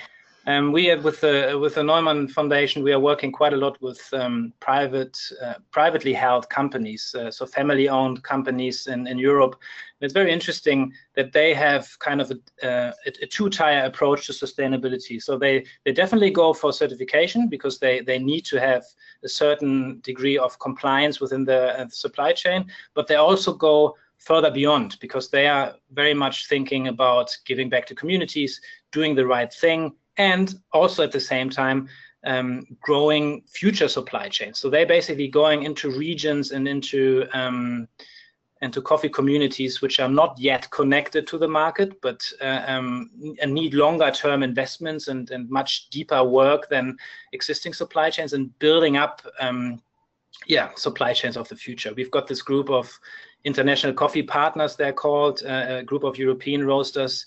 Um, 0.46 0.72
we 0.72 0.94
with 0.96 1.20
the 1.20 1.58
with 1.60 1.74
the 1.74 1.82
Neumann 1.82 2.26
Foundation, 2.26 2.82
we 2.82 2.94
are 2.94 2.98
working 2.98 3.30
quite 3.30 3.52
a 3.52 3.58
lot 3.58 3.80
with 3.82 4.02
um, 4.14 4.54
private, 4.58 5.18
uh, 5.42 5.54
privately 5.70 6.14
held 6.14 6.48
companies, 6.48 7.14
uh, 7.14 7.30
so 7.30 7.44
family-owned 7.44 8.22
companies 8.22 8.86
in, 8.86 9.06
in 9.06 9.18
Europe. 9.18 9.52
And 10.00 10.06
it's 10.06 10.14
very 10.14 10.32
interesting 10.32 10.94
that 11.14 11.32
they 11.32 11.52
have 11.52 11.86
kind 11.98 12.22
of 12.22 12.32
a, 12.32 12.66
uh, 12.66 12.92
a, 13.06 13.26
two-tier 13.26 13.84
approach 13.84 14.26
to 14.26 14.32
sustainability. 14.32 15.22
So 15.22 15.36
they 15.36 15.66
they 15.84 15.92
definitely 15.92 16.30
go 16.30 16.54
for 16.54 16.72
certification 16.72 17.48
because 17.48 17.78
they 17.78 18.00
they 18.00 18.18
need 18.18 18.46
to 18.46 18.58
have 18.58 18.84
a 19.22 19.28
certain 19.28 20.00
degree 20.00 20.38
of 20.38 20.58
compliance 20.58 21.20
within 21.20 21.44
the 21.44 21.80
uh, 21.80 21.88
supply 21.90 22.32
chain, 22.32 22.64
but 22.94 23.06
they 23.06 23.16
also 23.16 23.52
go 23.52 23.94
further 24.16 24.50
beyond 24.50 24.98
because 25.00 25.28
they 25.28 25.48
are 25.48 25.74
very 25.92 26.14
much 26.14 26.46
thinking 26.48 26.88
about 26.88 27.36
giving 27.46 27.68
back 27.68 27.86
to 27.86 27.94
communities, 27.94 28.60
doing 28.92 29.14
the 29.14 29.26
right 29.26 29.52
thing, 29.52 29.92
and 30.20 30.60
also 30.74 31.02
at 31.02 31.12
the 31.12 31.20
same 31.20 31.48
time 31.48 31.88
um, 32.24 32.66
growing 32.82 33.42
future 33.48 33.88
supply 33.88 34.28
chains. 34.28 34.58
So 34.58 34.68
they're 34.68 34.86
basically 34.86 35.28
going 35.28 35.62
into 35.62 35.90
regions 35.90 36.52
and 36.52 36.68
into 36.68 37.26
um, 37.32 37.88
into 38.62 38.82
coffee 38.82 39.08
communities 39.08 39.80
which 39.80 39.98
are 40.00 40.08
not 40.10 40.38
yet 40.38 40.68
connected 40.70 41.26
to 41.26 41.38
the 41.38 41.48
market, 41.48 41.98
but 42.02 42.20
uh, 42.42 42.62
um, 42.66 43.10
need 43.46 43.72
longer 43.72 44.10
term 44.10 44.42
investments 44.42 45.08
and, 45.08 45.30
and 45.30 45.48
much 45.48 45.88
deeper 45.88 46.22
work 46.22 46.68
than 46.68 46.98
existing 47.32 47.72
supply 47.72 48.10
chains 48.10 48.34
and 48.34 48.56
building 48.58 48.98
up 48.98 49.22
um, 49.40 49.80
yeah, 50.46 50.68
supply 50.76 51.14
chains 51.14 51.38
of 51.38 51.48
the 51.48 51.56
future. 51.56 51.94
We've 51.96 52.10
got 52.10 52.26
this 52.26 52.42
group 52.42 52.68
of 52.68 52.86
international 53.44 53.94
coffee 53.94 54.22
partners, 54.22 54.76
they're 54.76 54.92
called, 54.92 55.42
uh, 55.42 55.78
a 55.80 55.82
group 55.82 56.04
of 56.04 56.18
European 56.18 56.66
roasters 56.66 57.24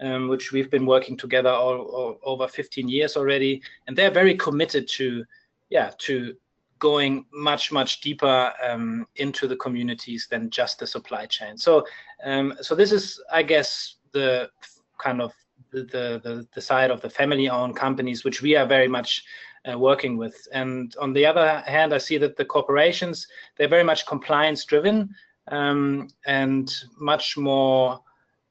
um, 0.00 0.28
which 0.28 0.52
we've 0.52 0.70
been 0.70 0.86
working 0.86 1.16
together 1.16 1.50
all, 1.50 1.80
all, 1.80 2.18
over 2.22 2.48
15 2.48 2.88
years 2.88 3.16
already, 3.16 3.62
and 3.86 3.96
they're 3.96 4.10
very 4.10 4.36
committed 4.36 4.88
to, 4.88 5.24
yeah, 5.70 5.90
to 5.98 6.34
going 6.78 7.24
much 7.32 7.72
much 7.72 8.00
deeper 8.00 8.52
um, 8.62 9.06
into 9.16 9.48
the 9.48 9.56
communities 9.56 10.26
than 10.30 10.50
just 10.50 10.78
the 10.78 10.86
supply 10.86 11.26
chain. 11.26 11.56
So, 11.56 11.86
um, 12.24 12.54
so 12.60 12.74
this 12.74 12.92
is, 12.92 13.20
I 13.32 13.42
guess, 13.42 13.96
the 14.12 14.50
kind 14.98 15.20
of 15.22 15.32
the, 15.72 16.20
the 16.22 16.46
the 16.54 16.60
side 16.60 16.90
of 16.90 17.00
the 17.00 17.10
family-owned 17.10 17.76
companies, 17.76 18.24
which 18.24 18.42
we 18.42 18.56
are 18.56 18.66
very 18.66 18.88
much 18.88 19.24
uh, 19.70 19.78
working 19.78 20.16
with. 20.16 20.46
And 20.52 20.94
on 21.00 21.12
the 21.12 21.26
other 21.26 21.60
hand, 21.66 21.92
I 21.92 21.98
see 21.98 22.18
that 22.18 22.36
the 22.36 22.44
corporations 22.44 23.26
they're 23.56 23.68
very 23.68 23.84
much 23.84 24.06
compliance-driven 24.06 25.14
um, 25.48 26.08
and 26.26 26.74
much 26.98 27.36
more 27.36 28.00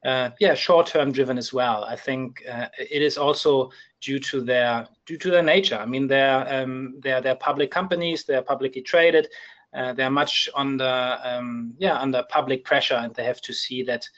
uh, 0.06 0.30
yeah, 0.38 0.54
short-term 0.54 1.10
driven 1.10 1.36
as 1.36 1.52
well. 1.52 1.82
I 1.82 1.96
think 1.96 2.40
uh, 2.48 2.68
it 2.78 3.02
is 3.02 3.18
also 3.18 3.72
due 4.00 4.20
to 4.20 4.40
their 4.40 4.86
due 5.04 5.18
to 5.18 5.30
their 5.30 5.42
nature. 5.42 5.74
I 5.74 5.84
mean, 5.84 6.06
they're 6.06 6.46
um, 6.48 6.94
they're 7.02 7.20
they're 7.20 7.34
public 7.34 7.72
companies. 7.72 8.22
They're 8.22 8.40
publicly 8.42 8.82
traded. 8.82 9.26
Uh, 9.74 9.92
they're 9.94 10.10
much 10.10 10.48
under 10.54 11.18
um, 11.24 11.74
yeah 11.78 11.98
under 11.98 12.22
public 12.30 12.64
pressure, 12.64 12.94
and 12.94 13.12
they 13.14 13.24
have 13.24 13.40
to 13.42 13.52
see 13.52 13.82
that. 13.82 14.08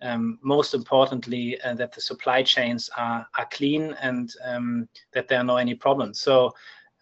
Um, 0.00 0.38
most 0.42 0.74
importantly, 0.74 1.60
uh, 1.62 1.74
that 1.74 1.90
the 1.92 2.00
supply 2.00 2.44
chains 2.44 2.88
are 2.96 3.26
are 3.36 3.48
clean 3.50 3.96
and 4.00 4.32
um, 4.44 4.88
that 5.12 5.26
there 5.26 5.40
are 5.40 5.44
no 5.44 5.56
any 5.56 5.74
problems. 5.74 6.20
So 6.20 6.54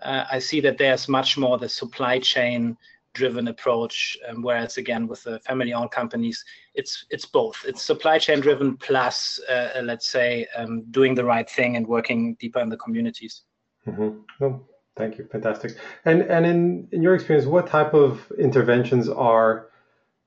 uh, 0.02 0.24
I 0.32 0.38
see 0.38 0.62
that 0.62 0.78
there's 0.78 1.06
much 1.06 1.36
more 1.36 1.58
the 1.58 1.68
supply 1.68 2.18
chain 2.20 2.74
driven 3.12 3.48
approach 3.48 4.16
um, 4.28 4.42
whereas 4.42 4.76
again 4.76 5.06
with 5.08 5.22
the 5.24 5.40
family 5.40 5.72
owned 5.72 5.90
companies 5.90 6.44
it's 6.76 7.06
it's 7.10 7.26
both. 7.26 7.64
It's 7.66 7.82
supply 7.82 8.18
chain 8.18 8.40
driven 8.40 8.76
plus 8.76 9.40
uh, 9.48 9.80
let's 9.82 10.06
say 10.06 10.46
um, 10.56 10.82
doing 10.90 11.14
the 11.14 11.24
right 11.24 11.48
thing 11.48 11.76
and 11.76 11.86
working 11.86 12.34
deeper 12.34 12.60
in 12.60 12.68
the 12.68 12.76
communities. 12.76 13.42
Mm-hmm. 13.86 14.44
oh, 14.44 14.60
thank 14.96 15.18
you. 15.18 15.28
Fantastic. 15.32 15.76
And 16.04 16.22
and 16.22 16.46
in 16.46 16.88
in 16.92 17.02
your 17.02 17.14
experience 17.14 17.46
what 17.46 17.66
type 17.66 17.94
of 17.94 18.30
interventions 18.38 19.08
are 19.08 19.68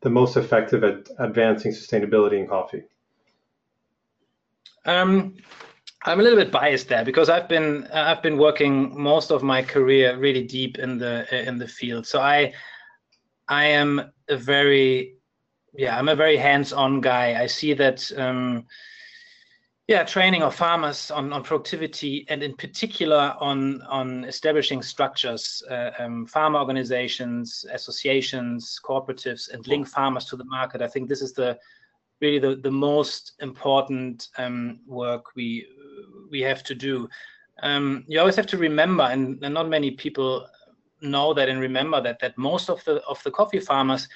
the 0.02 0.10
most 0.10 0.38
effective 0.38 0.84
at 0.84 1.10
advancing 1.20 1.72
sustainability 1.72 2.40
in 2.40 2.48
coffee? 2.48 2.84
Um, 4.86 5.36
I'm 6.06 6.20
a 6.20 6.24
little 6.24 6.40
bit 6.40 6.52
biased 6.52 6.88
there 6.88 7.04
because 7.04 7.30
I've 7.30 7.50
been 7.50 7.88
I've 7.94 8.24
been 8.24 8.38
working 8.38 9.00
most 9.00 9.32
of 9.32 9.44
my 9.44 9.62
career 9.62 10.18
really 10.18 10.44
deep 10.44 10.80
in 10.80 10.98
the 10.98 11.14
in 11.48 11.58
the 11.58 11.68
field. 11.68 12.08
So 12.08 12.22
I 12.22 12.54
I 13.50 13.66
am 13.66 14.12
a 14.30 14.38
very, 14.38 15.16
yeah, 15.74 15.98
I'm 15.98 16.10
a 16.10 16.16
very 16.16 16.38
hands-on 16.38 17.02
guy. 17.02 17.42
I 17.42 17.48
see 17.48 17.74
that, 17.74 18.12
um, 18.18 18.66
yeah, 19.88 20.04
training 20.04 20.44
of 20.44 20.56
farmers 20.56 21.10
on, 21.12 21.34
on 21.34 21.44
productivity 21.44 22.26
and 22.30 22.44
in 22.44 22.56
particular 22.56 23.36
on 23.40 23.82
on 23.84 24.24
establishing 24.26 24.82
structures, 24.82 25.64
uh, 25.70 25.92
um, 26.00 26.26
farmer 26.26 26.60
organizations, 26.60 27.66
associations, 27.72 28.80
cooperatives, 28.84 29.52
and 29.52 29.68
link 29.68 29.88
farmers 29.88 30.26
to 30.26 30.36
the 30.36 30.46
market. 30.46 30.82
I 30.82 30.88
think 30.88 31.10
this 31.10 31.22
is 31.22 31.34
the 31.34 31.58
really 32.22 32.40
the, 32.40 32.56
the 32.58 32.72
most 32.72 33.34
important 33.40 34.28
um, 34.38 34.80
work 34.86 35.36
we 35.36 35.68
we 36.30 36.42
have 36.42 36.64
to 36.64 36.76
do. 36.76 37.10
Um, 37.64 38.06
you 38.08 38.20
always 38.20 38.38
have 38.38 38.48
to 38.48 38.58
remember, 38.58 39.04
and, 39.04 39.44
and, 39.44 39.54
not 39.54 39.68
many 39.68 39.92
people 39.92 40.48
know 41.02 41.34
that 41.34 41.50
and 41.50 41.60
remember 41.60 42.02
that 42.02 42.20
that 42.20 42.38
most 42.38 42.70
of 42.70 42.84
the 42.86 43.04
of 43.06 43.22
the 43.24 43.32
coffee 43.32 43.60
farmers 43.60 44.08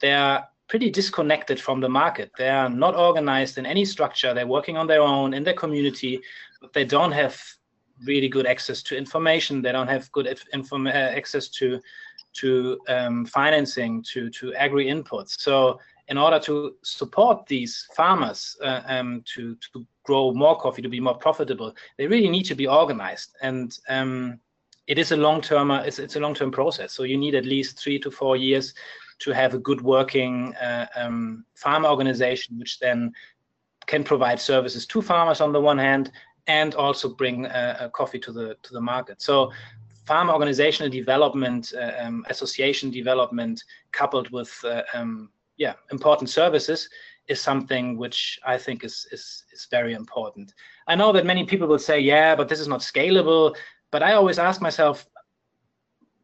they 0.00 0.12
are 0.12 0.46
pretty 0.72 0.88
disconnected 0.90 1.60
from 1.60 1.82
the 1.82 1.88
market. 1.88 2.32
They 2.38 2.48
are 2.48 2.70
not 2.70 2.96
organized 2.96 3.58
in 3.58 3.66
any 3.66 3.84
structure. 3.84 4.32
They're 4.32 4.46
working 4.46 4.78
on 4.78 4.86
their 4.86 5.02
own 5.02 5.34
in 5.34 5.44
their 5.44 5.58
community, 5.62 6.18
but 6.62 6.72
they 6.72 6.86
don't 6.86 7.12
have 7.12 7.38
really 8.06 8.30
good 8.30 8.46
access 8.46 8.82
to 8.84 8.96
information. 8.96 9.60
They 9.60 9.72
don't 9.72 9.92
have 9.96 10.10
good 10.12 10.26
inform- 10.54 10.86
uh, 10.86 11.10
access 11.20 11.48
to 11.58 11.78
to 12.40 12.80
um, 12.88 13.26
financing, 13.26 14.02
to 14.12 14.30
to 14.30 14.54
agri 14.54 14.86
inputs. 14.86 15.38
So 15.38 15.78
in 16.08 16.16
order 16.16 16.40
to 16.46 16.74
support 16.82 17.46
these 17.46 17.86
farmers 17.94 18.56
uh, 18.64 18.80
um, 18.86 19.22
to 19.34 19.54
to 19.56 19.86
grow 20.06 20.32
more 20.32 20.56
coffee, 20.58 20.80
to 20.80 20.88
be 20.88 21.00
more 21.00 21.18
profitable, 21.18 21.76
they 21.98 22.06
really 22.06 22.30
need 22.30 22.46
to 22.46 22.54
be 22.54 22.66
organized. 22.66 23.36
And 23.42 23.78
um, 23.90 24.40
it 24.86 24.98
is 24.98 25.12
a 25.12 25.18
long-term 25.18 25.70
uh, 25.70 25.82
it's, 25.82 25.98
it's 25.98 26.16
a 26.16 26.20
long-term 26.20 26.50
process. 26.50 26.94
So 26.94 27.02
you 27.02 27.18
need 27.18 27.34
at 27.34 27.44
least 27.44 27.78
three 27.78 27.98
to 27.98 28.10
four 28.10 28.38
years 28.38 28.72
to 29.20 29.32
have 29.32 29.54
a 29.54 29.58
good 29.58 29.80
working 29.80 30.54
uh, 30.56 30.86
um, 30.96 31.44
farm 31.54 31.84
organization, 31.84 32.58
which 32.58 32.78
then 32.78 33.12
can 33.86 34.04
provide 34.04 34.40
services 34.40 34.86
to 34.86 35.02
farmers 35.02 35.40
on 35.40 35.52
the 35.52 35.60
one 35.60 35.78
hand 35.78 36.10
and 36.46 36.74
also 36.74 37.14
bring 37.14 37.46
uh, 37.46 37.88
coffee 37.92 38.18
to 38.18 38.32
the 38.32 38.56
to 38.62 38.72
the 38.72 38.80
market. 38.80 39.22
So 39.22 39.52
farm 40.06 40.30
organizational 40.30 40.90
development, 40.90 41.72
uh, 41.76 41.92
um, 42.00 42.24
association 42.28 42.90
development, 42.90 43.62
coupled 43.92 44.30
with 44.30 44.52
uh, 44.64 44.82
um, 44.94 45.30
yeah 45.56 45.74
important 45.90 46.30
services, 46.30 46.88
is 47.28 47.40
something 47.40 47.96
which 47.96 48.38
I 48.44 48.58
think 48.58 48.84
is, 48.84 49.06
is 49.12 49.44
is 49.52 49.68
very 49.70 49.94
important. 49.94 50.52
I 50.86 50.94
know 50.96 51.12
that 51.12 51.26
many 51.26 51.44
people 51.44 51.68
will 51.68 51.78
say, 51.78 52.00
yeah, 52.00 52.34
but 52.34 52.48
this 52.48 52.60
is 52.60 52.68
not 52.68 52.80
scalable. 52.80 53.54
But 53.90 54.02
I 54.02 54.14
always 54.14 54.38
ask 54.38 54.60
myself, 54.60 55.06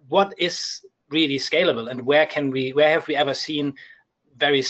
what 0.09 0.33
is 0.39 0.81
really 1.11 1.39
scalable, 1.39 1.91
and 1.91 2.05
where 2.05 2.27
can 2.27 2.51
we, 2.51 2.73
where 2.73 2.91
have 2.91 3.07
we 3.09 3.17
ever 3.17 3.35
seen 3.35 3.75
very 4.37 4.63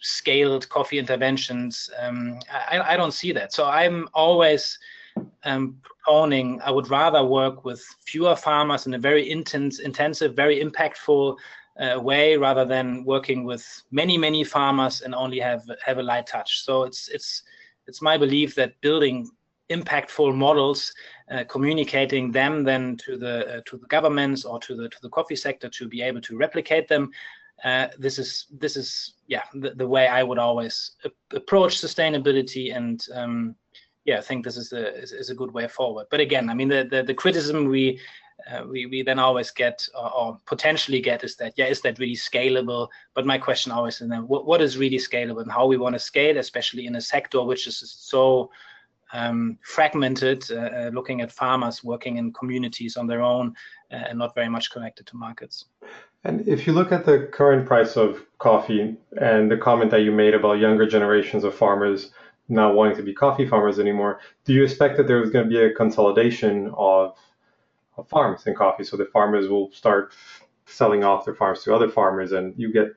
scaled 0.00 0.68
coffee 0.68 0.98
interventions? 0.98 1.90
Um, 1.98 2.38
I, 2.52 2.80
I, 2.92 2.96
don't 2.96 3.14
see 3.14 3.32
that. 3.32 3.52
So 3.52 3.66
I'm 3.66 4.08
always 4.12 4.78
um, 5.44 5.80
proponing. 6.06 6.60
I 6.62 6.70
would 6.70 6.90
rather 6.90 7.24
work 7.24 7.64
with 7.64 7.82
fewer 8.06 8.36
farmers 8.36 8.86
in 8.86 8.94
a 8.94 8.98
very 8.98 9.30
intense, 9.30 9.78
intensive, 9.78 10.34
very 10.34 10.62
impactful 10.62 11.36
uh, 11.78 12.00
way 12.00 12.36
rather 12.36 12.64
than 12.64 13.04
working 13.04 13.44
with 13.44 13.82
many 13.90 14.16
many 14.16 14.44
farmers 14.44 15.00
and 15.00 15.14
only 15.14 15.40
have 15.40 15.68
have 15.84 15.98
a 15.98 16.02
light 16.02 16.26
touch 16.26 16.62
so 16.62 16.84
it's 16.84 17.08
it's 17.08 17.42
it's 17.86 18.00
my 18.00 18.16
belief 18.16 18.54
that 18.54 18.80
building 18.80 19.28
impactful 19.70 20.34
models, 20.34 20.92
uh, 21.30 21.44
communicating 21.44 22.30
them 22.30 22.64
then 22.64 22.96
to 22.98 23.16
the 23.16 23.56
uh, 23.56 23.60
to 23.66 23.76
the 23.78 23.86
governments 23.86 24.44
or 24.44 24.58
to 24.60 24.74
the 24.74 24.88
to 24.88 24.96
the 25.02 25.08
coffee 25.08 25.36
sector 25.36 25.68
to 25.68 25.88
be 25.88 26.02
able 26.02 26.20
to 26.20 26.36
replicate 26.36 26.88
them. 26.88 27.10
Uh, 27.64 27.88
this 27.98 28.18
is 28.18 28.46
this 28.50 28.76
is 28.76 29.14
yeah 29.26 29.42
the, 29.54 29.70
the 29.70 29.86
way 29.86 30.06
I 30.06 30.22
would 30.22 30.38
always 30.38 30.92
approach 31.32 31.80
sustainability 31.80 32.76
and 32.76 33.04
um, 33.14 33.54
yeah 34.04 34.18
I 34.18 34.22
think 34.22 34.44
this 34.44 34.56
is 34.56 34.72
a 34.72 34.94
is, 34.96 35.12
is, 35.12 35.30
a 35.30 35.34
good 35.34 35.52
way 35.52 35.68
forward. 35.68 36.06
But 36.10 36.20
again, 36.20 36.50
I 36.50 36.54
mean 36.54 36.68
the 36.68 36.86
the, 36.90 37.02
the 37.02 37.14
criticism 37.14 37.68
we 37.68 38.00
uh, 38.50 38.64
we, 38.68 38.86
we 38.86 39.02
then 39.02 39.18
always 39.18 39.50
get 39.50 39.86
or, 39.94 40.12
or, 40.12 40.40
potentially 40.46 41.00
get 41.00 41.24
is 41.24 41.36
that 41.36 41.54
yeah 41.56 41.66
is 41.66 41.80
that 41.80 41.98
really 41.98 42.16
scalable 42.16 42.88
but 43.14 43.24
my 43.24 43.38
question 43.38 43.70
always 43.72 44.00
is 44.00 44.08
then 44.08 44.26
what, 44.26 44.44
what 44.44 44.60
is 44.60 44.76
really 44.76 44.98
scalable 44.98 45.40
and 45.40 45.52
how 45.52 45.66
we 45.66 45.76
want 45.76 45.94
to 45.94 45.98
scale 45.98 46.36
especially 46.38 46.86
in 46.86 46.96
a 46.96 47.00
sector 47.00 47.42
which 47.42 47.66
is 47.66 47.78
so 47.78 48.50
um, 49.14 49.58
fragmented, 49.62 50.44
uh, 50.50 50.54
uh, 50.54 50.90
looking 50.92 51.22
at 51.22 51.32
farmers 51.32 51.82
working 51.82 52.18
in 52.18 52.32
communities 52.32 52.96
on 52.96 53.06
their 53.06 53.22
own 53.22 53.54
uh, 53.90 54.08
and 54.08 54.18
not 54.18 54.34
very 54.34 54.48
much 54.48 54.70
connected 54.70 55.06
to 55.06 55.16
markets. 55.16 55.64
And 56.24 56.46
if 56.46 56.66
you 56.66 56.72
look 56.72 56.92
at 56.92 57.06
the 57.06 57.28
current 57.32 57.66
price 57.66 57.96
of 57.96 58.24
coffee 58.38 58.96
and 59.20 59.50
the 59.50 59.56
comment 59.56 59.90
that 59.90 60.00
you 60.00 60.12
made 60.12 60.34
about 60.34 60.54
younger 60.54 60.86
generations 60.86 61.44
of 61.44 61.54
farmers 61.54 62.10
not 62.48 62.74
wanting 62.74 62.96
to 62.96 63.02
be 63.02 63.14
coffee 63.14 63.46
farmers 63.46 63.78
anymore. 63.78 64.20
Do 64.44 64.52
you 64.52 64.64
expect 64.64 64.96
that 64.98 65.06
there's 65.06 65.30
going 65.30 65.44
to 65.44 65.48
be 65.48 65.62
a 65.62 65.72
consolidation 65.72 66.72
of, 66.76 67.16
of 67.96 68.08
farms 68.08 68.46
in 68.46 68.54
coffee? 68.54 68.84
So 68.84 68.96
the 68.96 69.06
farmers 69.06 69.48
will 69.48 69.70
start 69.72 70.12
selling 70.66 71.04
off 71.04 71.24
their 71.24 71.34
farms 71.34 71.62
to 71.64 71.74
other 71.74 71.88
farmers, 71.88 72.32
and 72.32 72.54
you 72.56 72.72
get 72.72 72.88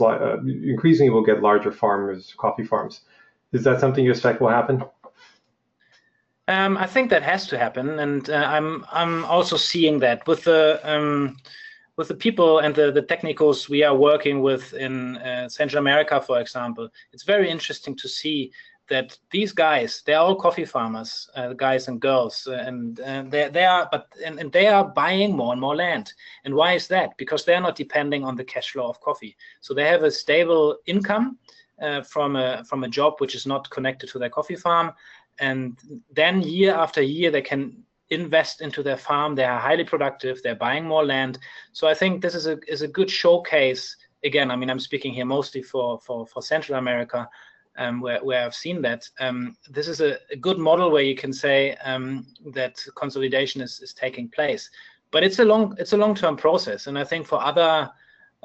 uh, 0.00 0.38
increasingly 0.42 1.10
will 1.10 1.24
get 1.24 1.42
larger 1.42 1.70
farmers, 1.70 2.34
coffee 2.36 2.64
farms. 2.64 3.02
Is 3.52 3.62
that 3.64 3.80
something 3.80 4.04
you 4.04 4.10
expect 4.10 4.40
will 4.40 4.48
happen? 4.48 4.82
Um, 6.48 6.76
I 6.76 6.86
think 6.86 7.10
that 7.10 7.24
has 7.24 7.46
to 7.48 7.58
happen, 7.58 7.98
and 7.98 8.30
uh, 8.30 8.34
I'm 8.34 8.84
I'm 8.92 9.24
also 9.24 9.56
seeing 9.56 9.98
that 10.00 10.26
with 10.28 10.44
the 10.44 10.80
um, 10.84 11.36
with 11.96 12.08
the 12.08 12.14
people 12.14 12.58
and 12.58 12.74
the, 12.74 12.92
the 12.92 13.02
technicals 13.02 13.68
we 13.68 13.82
are 13.82 13.96
working 13.96 14.42
with 14.42 14.72
in 14.74 15.16
uh, 15.16 15.48
Central 15.48 15.80
America, 15.80 16.20
for 16.20 16.40
example. 16.40 16.88
It's 17.12 17.24
very 17.24 17.50
interesting 17.50 17.96
to 17.96 18.08
see 18.08 18.52
that 18.88 19.18
these 19.32 19.52
guys 19.52 20.02
they're 20.06 20.18
all 20.18 20.36
coffee 20.36 20.64
farmers 20.64 21.28
uh, 21.34 21.52
guys 21.54 21.88
and 21.88 22.00
girls 22.00 22.46
uh, 22.48 22.52
and 22.52 23.00
uh, 23.00 23.24
they, 23.26 23.48
they 23.48 23.64
are 23.64 23.88
but 23.90 24.06
and, 24.24 24.38
and, 24.38 24.52
they 24.52 24.68
are 24.68 24.84
buying 24.84 25.36
more 25.36 25.52
and 25.52 25.60
more 25.60 25.74
land. 25.74 26.12
And 26.44 26.54
why 26.54 26.74
is 26.74 26.86
that? 26.88 27.16
Because 27.16 27.44
they're 27.44 27.60
not 27.60 27.74
depending 27.74 28.22
on 28.22 28.36
the 28.36 28.44
cash 28.44 28.70
flow 28.70 28.88
of 28.88 29.00
coffee. 29.00 29.36
So 29.60 29.74
they 29.74 29.88
have 29.88 30.04
a 30.04 30.10
stable 30.10 30.78
income 30.86 31.38
uh, 31.82 32.02
from 32.02 32.36
a 32.36 32.64
from 32.64 32.84
a 32.84 32.88
job 32.88 33.14
which 33.18 33.34
is 33.34 33.46
not 33.46 33.68
connected 33.70 34.08
to 34.10 34.18
their 34.18 34.30
coffee 34.30 34.56
farm 34.56 34.92
and 35.40 35.78
then 36.12 36.42
year 36.42 36.74
after 36.74 37.02
year 37.02 37.30
they 37.30 37.42
can 37.42 37.82
invest 38.10 38.60
into 38.60 38.82
their 38.82 38.96
farm. 38.96 39.34
They 39.34 39.44
are 39.44 39.58
highly 39.58 39.84
productive. 39.84 40.40
They're 40.42 40.54
buying 40.54 40.84
more 40.84 41.04
land. 41.04 41.38
So 41.72 41.88
i 41.88 41.94
think 41.94 42.22
this 42.22 42.34
is 42.34 42.46
a 42.46 42.58
is 42.68 42.82
a 42.82 42.88
good 42.88 43.10
showcase. 43.10 43.96
Again 44.24 44.50
i 44.50 44.56
mean 44.56 44.70
i'm 44.70 44.80
speaking 44.80 45.12
here 45.12 45.26
mostly 45.26 45.62
for 45.62 46.00
for 46.00 46.26
for 46.26 46.42
central 46.42 46.78
america 46.78 47.28
um, 47.78 48.00
where, 48.00 48.22
where 48.24 48.44
I've 48.44 48.54
seen 48.54 48.82
that. 48.82 49.08
Um, 49.20 49.56
this 49.68 49.88
is 49.88 50.00
a, 50.00 50.18
a, 50.30 50.36
good 50.36 50.58
model 50.58 50.90
where 50.90 51.02
you 51.02 51.14
can 51.14 51.32
say 51.32 51.74
um, 51.84 52.26
that 52.52 52.82
consolidation 52.96 53.60
is, 53.60 53.80
is 53.80 53.92
taking 53.92 54.28
place, 54.28 54.70
but 55.10 55.22
it's 55.22 55.38
a 55.38 55.44
long 55.44 55.76
it's 55.78 55.92
a 55.92 55.96
long 55.96 56.14
term 56.14 56.36
process, 56.36 56.86
and 56.86 56.98
I 56.98 57.04
think 57.04 57.26
for 57.26 57.42
other 57.42 57.90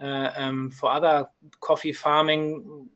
uh, 0.01 0.31
um, 0.35 0.71
for 0.71 0.91
other 0.91 1.27
coffee 1.59 1.93
farming 1.93 2.87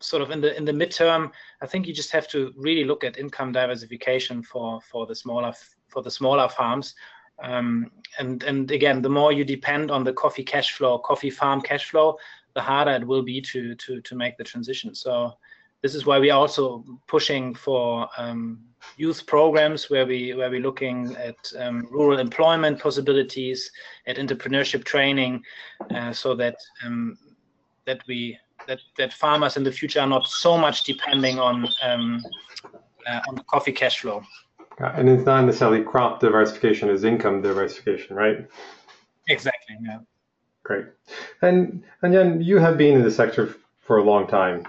sort 0.00 0.22
of 0.22 0.30
in 0.30 0.40
the 0.40 0.56
in 0.56 0.64
the 0.64 0.72
midterm, 0.72 1.30
I 1.60 1.66
think 1.66 1.86
you 1.86 1.94
just 1.94 2.10
have 2.12 2.28
to 2.28 2.52
really 2.56 2.84
look 2.84 3.04
at 3.04 3.18
income 3.18 3.52
diversification 3.52 4.42
for 4.42 4.80
for 4.80 5.06
the 5.06 5.14
smaller 5.14 5.52
for 5.88 6.02
the 6.02 6.10
smaller 6.10 6.48
farms. 6.48 6.94
Um, 7.42 7.90
and 8.18 8.42
and 8.42 8.70
again, 8.70 9.02
the 9.02 9.08
more 9.08 9.32
you 9.32 9.44
depend 9.44 9.90
on 9.90 10.04
the 10.04 10.12
coffee 10.12 10.44
cash 10.44 10.72
flow, 10.72 10.98
coffee 10.98 11.30
farm 11.30 11.60
cash 11.60 11.90
flow, 11.90 12.16
the 12.54 12.60
harder 12.60 12.92
it 12.92 13.06
will 13.06 13.22
be 13.22 13.40
to 13.42 13.74
to 13.74 14.00
to 14.00 14.14
make 14.16 14.36
the 14.36 14.44
transition. 14.44 14.94
So 14.94 15.34
this 15.82 15.94
is 15.94 16.04
why 16.04 16.18
we 16.18 16.30
are 16.30 16.38
also 16.38 16.84
pushing 17.06 17.54
for 17.54 18.08
um, 18.16 18.60
youth 18.96 19.26
programs 19.26 19.88
where 19.90 20.06
we 20.06 20.34
where 20.34 20.50
we're 20.50 20.60
looking 20.60 21.14
at 21.16 21.52
um, 21.58 21.86
rural 21.90 22.18
employment 22.18 22.80
possibilities, 22.80 23.70
at 24.06 24.16
entrepreneurship 24.16 24.84
training, 24.84 25.42
uh, 25.94 26.12
so 26.12 26.34
that 26.34 26.56
um, 26.84 27.16
that 27.86 28.02
we 28.08 28.38
that 28.68 28.80
that 28.96 29.12
farmers 29.12 29.56
in 29.56 29.64
the 29.64 29.72
future 29.72 30.00
are 30.00 30.06
not 30.06 30.28
so 30.28 30.56
much 30.56 30.84
depending 30.84 31.40
on 31.40 31.68
um, 31.82 32.22
uh, 33.06 33.20
on 33.28 33.34
the 33.34 33.42
coffee 33.44 33.72
cash 33.72 33.98
flow. 34.00 34.22
And 34.78 35.08
it's 35.08 35.24
not 35.24 35.44
necessarily 35.44 35.82
crop 35.82 36.20
diversification; 36.20 36.88
it's 36.88 37.02
income 37.02 37.42
diversification, 37.42 38.14
right? 38.14 38.46
Exactly. 39.26 39.76
Yeah. 39.82 39.98
Great. 40.62 40.86
And 41.42 41.82
and 42.02 42.14
then 42.14 42.40
you 42.40 42.58
have 42.58 42.78
been 42.78 42.96
in 42.96 43.02
the 43.02 43.10
sector 43.10 43.56
for 43.80 43.98
a 43.98 44.04
long 44.04 44.26
time. 44.28 44.64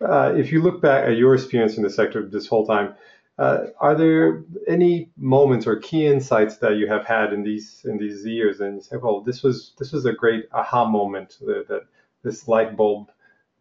Uh, 0.00 0.34
if 0.36 0.52
you 0.52 0.62
look 0.62 0.80
back 0.82 1.08
at 1.08 1.16
your 1.16 1.34
experience 1.34 1.76
in 1.76 1.82
the 1.82 1.90
sector 1.90 2.28
this 2.28 2.46
whole 2.46 2.66
time, 2.66 2.94
uh, 3.38 3.66
are 3.80 3.94
there 3.94 4.44
any 4.68 5.10
moments 5.16 5.66
or 5.66 5.76
key 5.76 6.06
insights 6.06 6.58
that 6.58 6.76
you 6.76 6.86
have 6.86 7.06
had 7.06 7.32
in 7.32 7.42
these 7.42 7.84
in 7.84 7.96
these 7.98 8.26
years 8.26 8.60
and 8.60 8.76
you 8.76 8.82
say, 8.82 8.96
well, 8.96 9.20
this 9.20 9.42
was 9.42 9.72
this 9.78 9.92
was 9.92 10.04
a 10.06 10.12
great 10.12 10.44
aha 10.52 10.84
moment 10.84 11.38
that, 11.40 11.66
that 11.68 11.82
this 12.22 12.46
light 12.48 12.76
bulb 12.76 13.10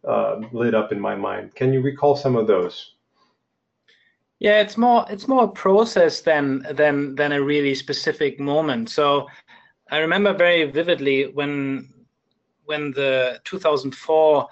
uh, 0.08 0.42
lit 0.52 0.74
up 0.74 0.92
in 0.92 1.00
my 1.00 1.16
mind. 1.16 1.56
Can 1.56 1.74
you 1.74 1.82
recall 1.82 2.16
some 2.16 2.36
of 2.36 2.48
those? 2.48 2.94
Yeah, 4.40 4.60
it's 4.60 4.76
more 4.78 5.06
it's 5.10 5.28
more 5.28 5.44
a 5.44 5.48
process 5.48 6.22
than 6.22 6.66
than 6.74 7.16
than 7.16 7.32
a 7.32 7.42
really 7.42 7.76
specific 7.76 8.40
moment. 8.40 8.90
So 8.90 9.28
I 9.92 10.00
remember 10.00 10.34
very 10.34 10.64
vividly 10.72 11.28
when 11.28 11.90
when 12.66 12.92
the 12.92 13.40
2004 13.44 14.48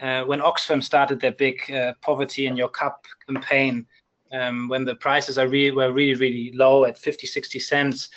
uh, 0.00 0.22
when 0.24 0.40
Oxfam 0.40 0.82
started 0.82 1.20
their 1.20 1.32
big 1.32 1.70
uh, 1.70 1.92
poverty 2.00 2.46
in 2.46 2.56
your 2.56 2.68
cup 2.68 3.04
campaign, 3.26 3.86
um, 4.32 4.68
when 4.68 4.84
the 4.84 4.94
prices 4.94 5.36
are 5.36 5.48
really 5.48 5.76
were 5.76 5.92
really 5.92 6.14
really 6.14 6.52
low 6.54 6.84
at 6.86 6.98
50 6.98 7.26
60 7.26 7.58
cents 7.58 8.08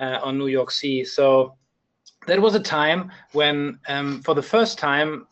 uh, 0.00 0.18
on 0.22 0.38
New 0.38 0.48
York 0.48 0.70
C. 0.70 1.04
So 1.04 1.56
that 2.26 2.40
was 2.40 2.54
a 2.54 2.60
time 2.60 3.10
when, 3.32 3.78
um, 3.88 4.22
for 4.22 4.34
the 4.34 4.42
first 4.42 4.78
time, 4.78 5.26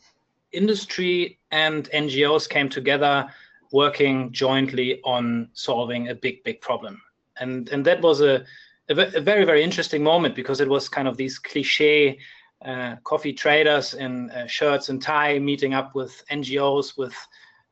industry 0.52 1.38
and 1.50 1.88
NGOs 1.90 2.48
came 2.48 2.68
together 2.68 3.28
working 3.72 4.32
jointly 4.32 5.00
on 5.04 5.48
solving 5.52 6.08
a 6.08 6.14
big, 6.14 6.42
big 6.44 6.60
problem. 6.60 7.00
And, 7.38 7.68
and 7.68 7.84
that 7.84 8.00
was 8.00 8.20
a, 8.20 8.44
a, 8.88 9.20
very, 9.20 9.44
very 9.44 9.62
interesting 9.62 10.02
moment 10.02 10.34
because 10.34 10.60
it 10.60 10.68
was 10.68 10.88
kind 10.88 11.06
of 11.06 11.16
these 11.16 11.38
cliche 11.38 12.18
uh, 12.64 12.96
coffee 13.04 13.32
traders 13.32 13.94
in 13.94 14.30
uh, 14.30 14.46
shirts 14.46 14.88
and 14.88 15.00
tie 15.00 15.38
meeting 15.38 15.74
up 15.74 15.94
with 15.94 16.24
NGOs 16.30 16.96
with 16.96 17.14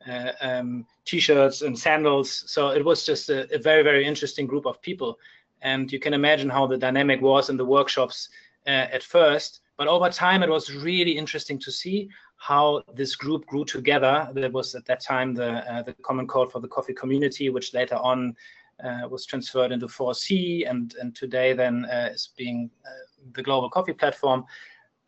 uh, 0.09 0.33
um, 0.41 0.87
t-shirts 1.05 1.63
and 1.63 1.77
sandals. 1.77 2.45
So 2.47 2.69
it 2.69 2.85
was 2.85 3.05
just 3.05 3.29
a, 3.29 3.53
a, 3.55 3.59
very, 3.59 3.83
very 3.83 4.07
interesting 4.07 4.47
group 4.47 4.67
of 4.67 4.81
people. 4.83 5.19
And 5.63 5.91
you 5.91 5.99
can 5.99 6.15
imagine 6.15 6.49
how 6.49 6.67
the 6.67 6.77
dynamic 6.77 7.21
was 7.21 7.51
in 7.51 7.57
the 7.57 7.65
workshops 7.65 8.29
uh, 8.67 8.87
at 8.93 9.03
first. 9.03 9.63
But 9.77 9.89
over 9.89 10.09
time, 10.09 10.43
it 10.43 10.49
was 10.49 10.73
really 10.73 11.19
interesting 11.19 11.59
to 11.61 11.73
see 11.73 12.09
how 12.37 12.83
this 12.95 13.17
group 13.17 13.47
grew 13.47 13.65
together. 13.65 14.29
That 14.35 14.53
was 14.53 14.75
at 14.75 14.85
that 14.87 15.01
time 15.01 15.35
the 15.35 15.73
uh, 15.73 15.83
the 15.83 15.95
common 16.03 16.27
code 16.27 16.53
for 16.53 16.61
the 16.61 16.69
coffee 16.69 16.95
community, 16.95 17.49
which 17.51 17.75
later 17.75 17.97
on 17.97 18.37
uh, 18.85 19.09
was 19.09 19.25
transferred 19.27 19.73
into 19.73 19.87
4C, 19.87 20.69
and 20.69 20.95
and 21.01 21.15
today 21.15 21.53
then 21.53 21.87
uh, 21.87 22.11
is 22.13 22.31
being 22.37 22.71
uh, 22.85 22.91
the 23.33 23.43
global 23.43 23.71
coffee 23.71 23.93
platform. 23.93 24.45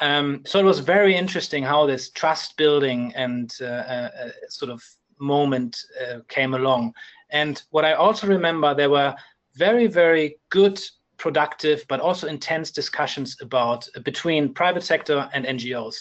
Um, 0.00 0.42
so 0.46 0.60
it 0.60 0.64
was 0.64 0.78
very 0.78 1.16
interesting 1.16 1.64
how 1.64 1.84
this 1.84 2.10
trust 2.10 2.56
building 2.56 3.12
and 3.16 3.52
uh, 3.60 3.64
uh, 3.64 4.30
sort 4.48 4.70
of 4.70 4.82
moment 5.18 5.76
came 6.28 6.54
along. 6.54 6.94
And 7.30 7.60
what 7.70 7.84
I 7.84 7.94
also 7.94 8.28
remember, 8.28 8.74
there 8.74 8.90
were 8.90 9.14
very 9.56 9.88
very 9.88 10.36
good 10.50 10.80
productive 11.16 11.84
but 11.88 11.98
also 11.98 12.28
intense 12.28 12.70
discussions 12.70 13.36
about 13.40 13.88
between 14.04 14.54
private 14.54 14.84
sector 14.84 15.28
and 15.34 15.44
NGOs. 15.44 15.96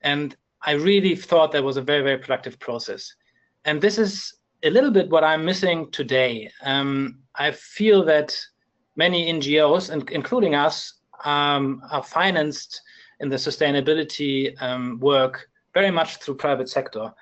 And 0.00 0.36
I 0.64 0.72
really 0.72 1.14
thought 1.14 1.52
that 1.52 1.62
was 1.62 1.76
a 1.76 1.82
very, 1.82 2.02
very 2.02 2.18
productive 2.18 2.58
process. 2.58 3.14
And 3.64 3.80
this 3.80 3.98
is 3.98 4.34
a 4.62 4.70
little 4.70 4.90
bit 4.90 5.10
what 5.10 5.24
I'm 5.24 5.44
missing 5.44 5.90
today. 5.90 6.50
Um, 6.62 7.18
I 7.34 7.50
feel 7.50 8.04
that 8.06 8.38
many 8.96 9.30
NGOs, 9.32 9.90
and 9.90 10.08
including 10.10 10.54
us, 10.54 10.94
um, 11.24 11.82
are 11.90 12.02
financed 12.02 12.80
in 13.20 13.28
the 13.28 13.36
sustainability 13.36 14.60
um, 14.62 14.98
work 15.00 15.48
very 15.74 15.90
much 15.90 16.16
through 16.16 16.36
private 16.36 16.68
sector. 16.68 17.12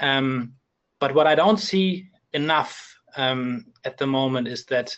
Um, 0.00 0.52
but 1.00 1.14
what 1.14 1.26
I 1.26 1.34
don't 1.34 1.58
see 1.58 2.08
enough 2.32 2.96
um, 3.16 3.66
at 3.84 3.98
the 3.98 4.06
moment 4.06 4.48
is 4.48 4.64
that 4.66 4.96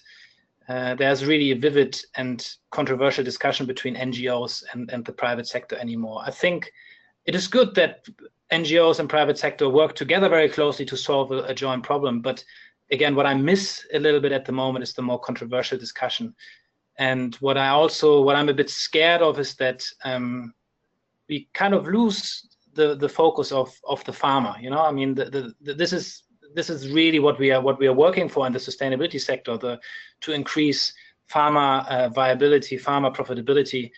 uh, 0.69 0.95
there's 0.97 1.25
really 1.25 1.51
a 1.53 1.57
vivid 1.57 1.99
and 2.17 2.47
controversial 2.71 3.25
discussion 3.25 3.67
between 3.67 3.97
NGOs 3.97 4.65
and, 4.73 4.91
and 4.93 5.05
the 5.05 5.13
private 5.13 5.47
sector 5.47 5.77
anymore. 5.77 6.23
I 6.25 6.31
think 6.31 6.71
it 7.29 7.35
is 7.35 7.47
good 7.47 7.75
that 7.75 8.09
NGOs 8.51 9.01
and 9.01 9.09
private 9.09 9.38
sector 9.38 9.69
work 9.69 9.95
together 9.95 10.31
very 10.31 10.49
closely 10.49 10.87
to 10.87 10.97
solve 10.97 11.31
a, 11.31 11.43
a, 11.43 11.55
joint 11.55 11.83
problem. 11.83 12.23
But 12.23 12.43
again, 12.91 13.14
what 13.14 13.27
I 13.27 13.35
miss 13.35 13.87
a 13.93 13.99
little 13.99 14.19
bit 14.19 14.33
at 14.33 14.47
the 14.47 14.53
moment 14.53 14.83
is 14.83 14.95
the 14.95 15.03
more 15.03 15.21
controversial 15.21 15.77
discussion. 15.77 16.35
And 16.97 17.35
what 17.37 17.59
I 17.59 17.69
also, 17.69 18.23
what 18.23 18.35
I'm 18.35 18.49
a 18.49 18.55
bit 18.55 18.71
scared 18.71 19.21
of 19.21 19.38
is 19.38 19.55
that 19.57 19.85
um, 20.05 20.55
we 21.29 21.51
kind 21.53 21.75
of 21.75 21.87
lose 21.87 22.49
the 22.73 22.95
the 22.95 23.09
focus 23.11 23.53
of 23.53 23.79
of 23.87 24.03
the 24.05 24.12
farmer. 24.12 24.55
You 24.59 24.71
know, 24.71 24.83
I 24.83 24.91
mean, 24.91 25.14
the, 25.14 25.27
the, 25.27 25.55
the, 25.61 25.75
this 25.75 25.93
is 25.93 26.23
this 26.55 26.71
is 26.71 26.91
really 26.91 27.19
what 27.19 27.38
we 27.38 27.51
are 27.51 27.61
what 27.61 27.79
we 27.79 27.88
are 27.88 27.93
working 28.07 28.31
for 28.31 28.47
in 28.47 28.55
the 28.55 28.59
sustainability 28.59 29.21
sector 29.21 29.59
the 29.59 29.79
to 30.23 30.33
increase 30.33 30.95
farmer 31.27 31.85
uh, 31.91 32.09
viability 32.09 32.79
farmer 32.79 33.11
profitability 33.11 33.91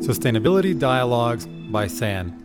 Sustainability 0.02 0.78
Dialogues 0.78 1.46
by 1.46 1.86
SAN 1.86 2.43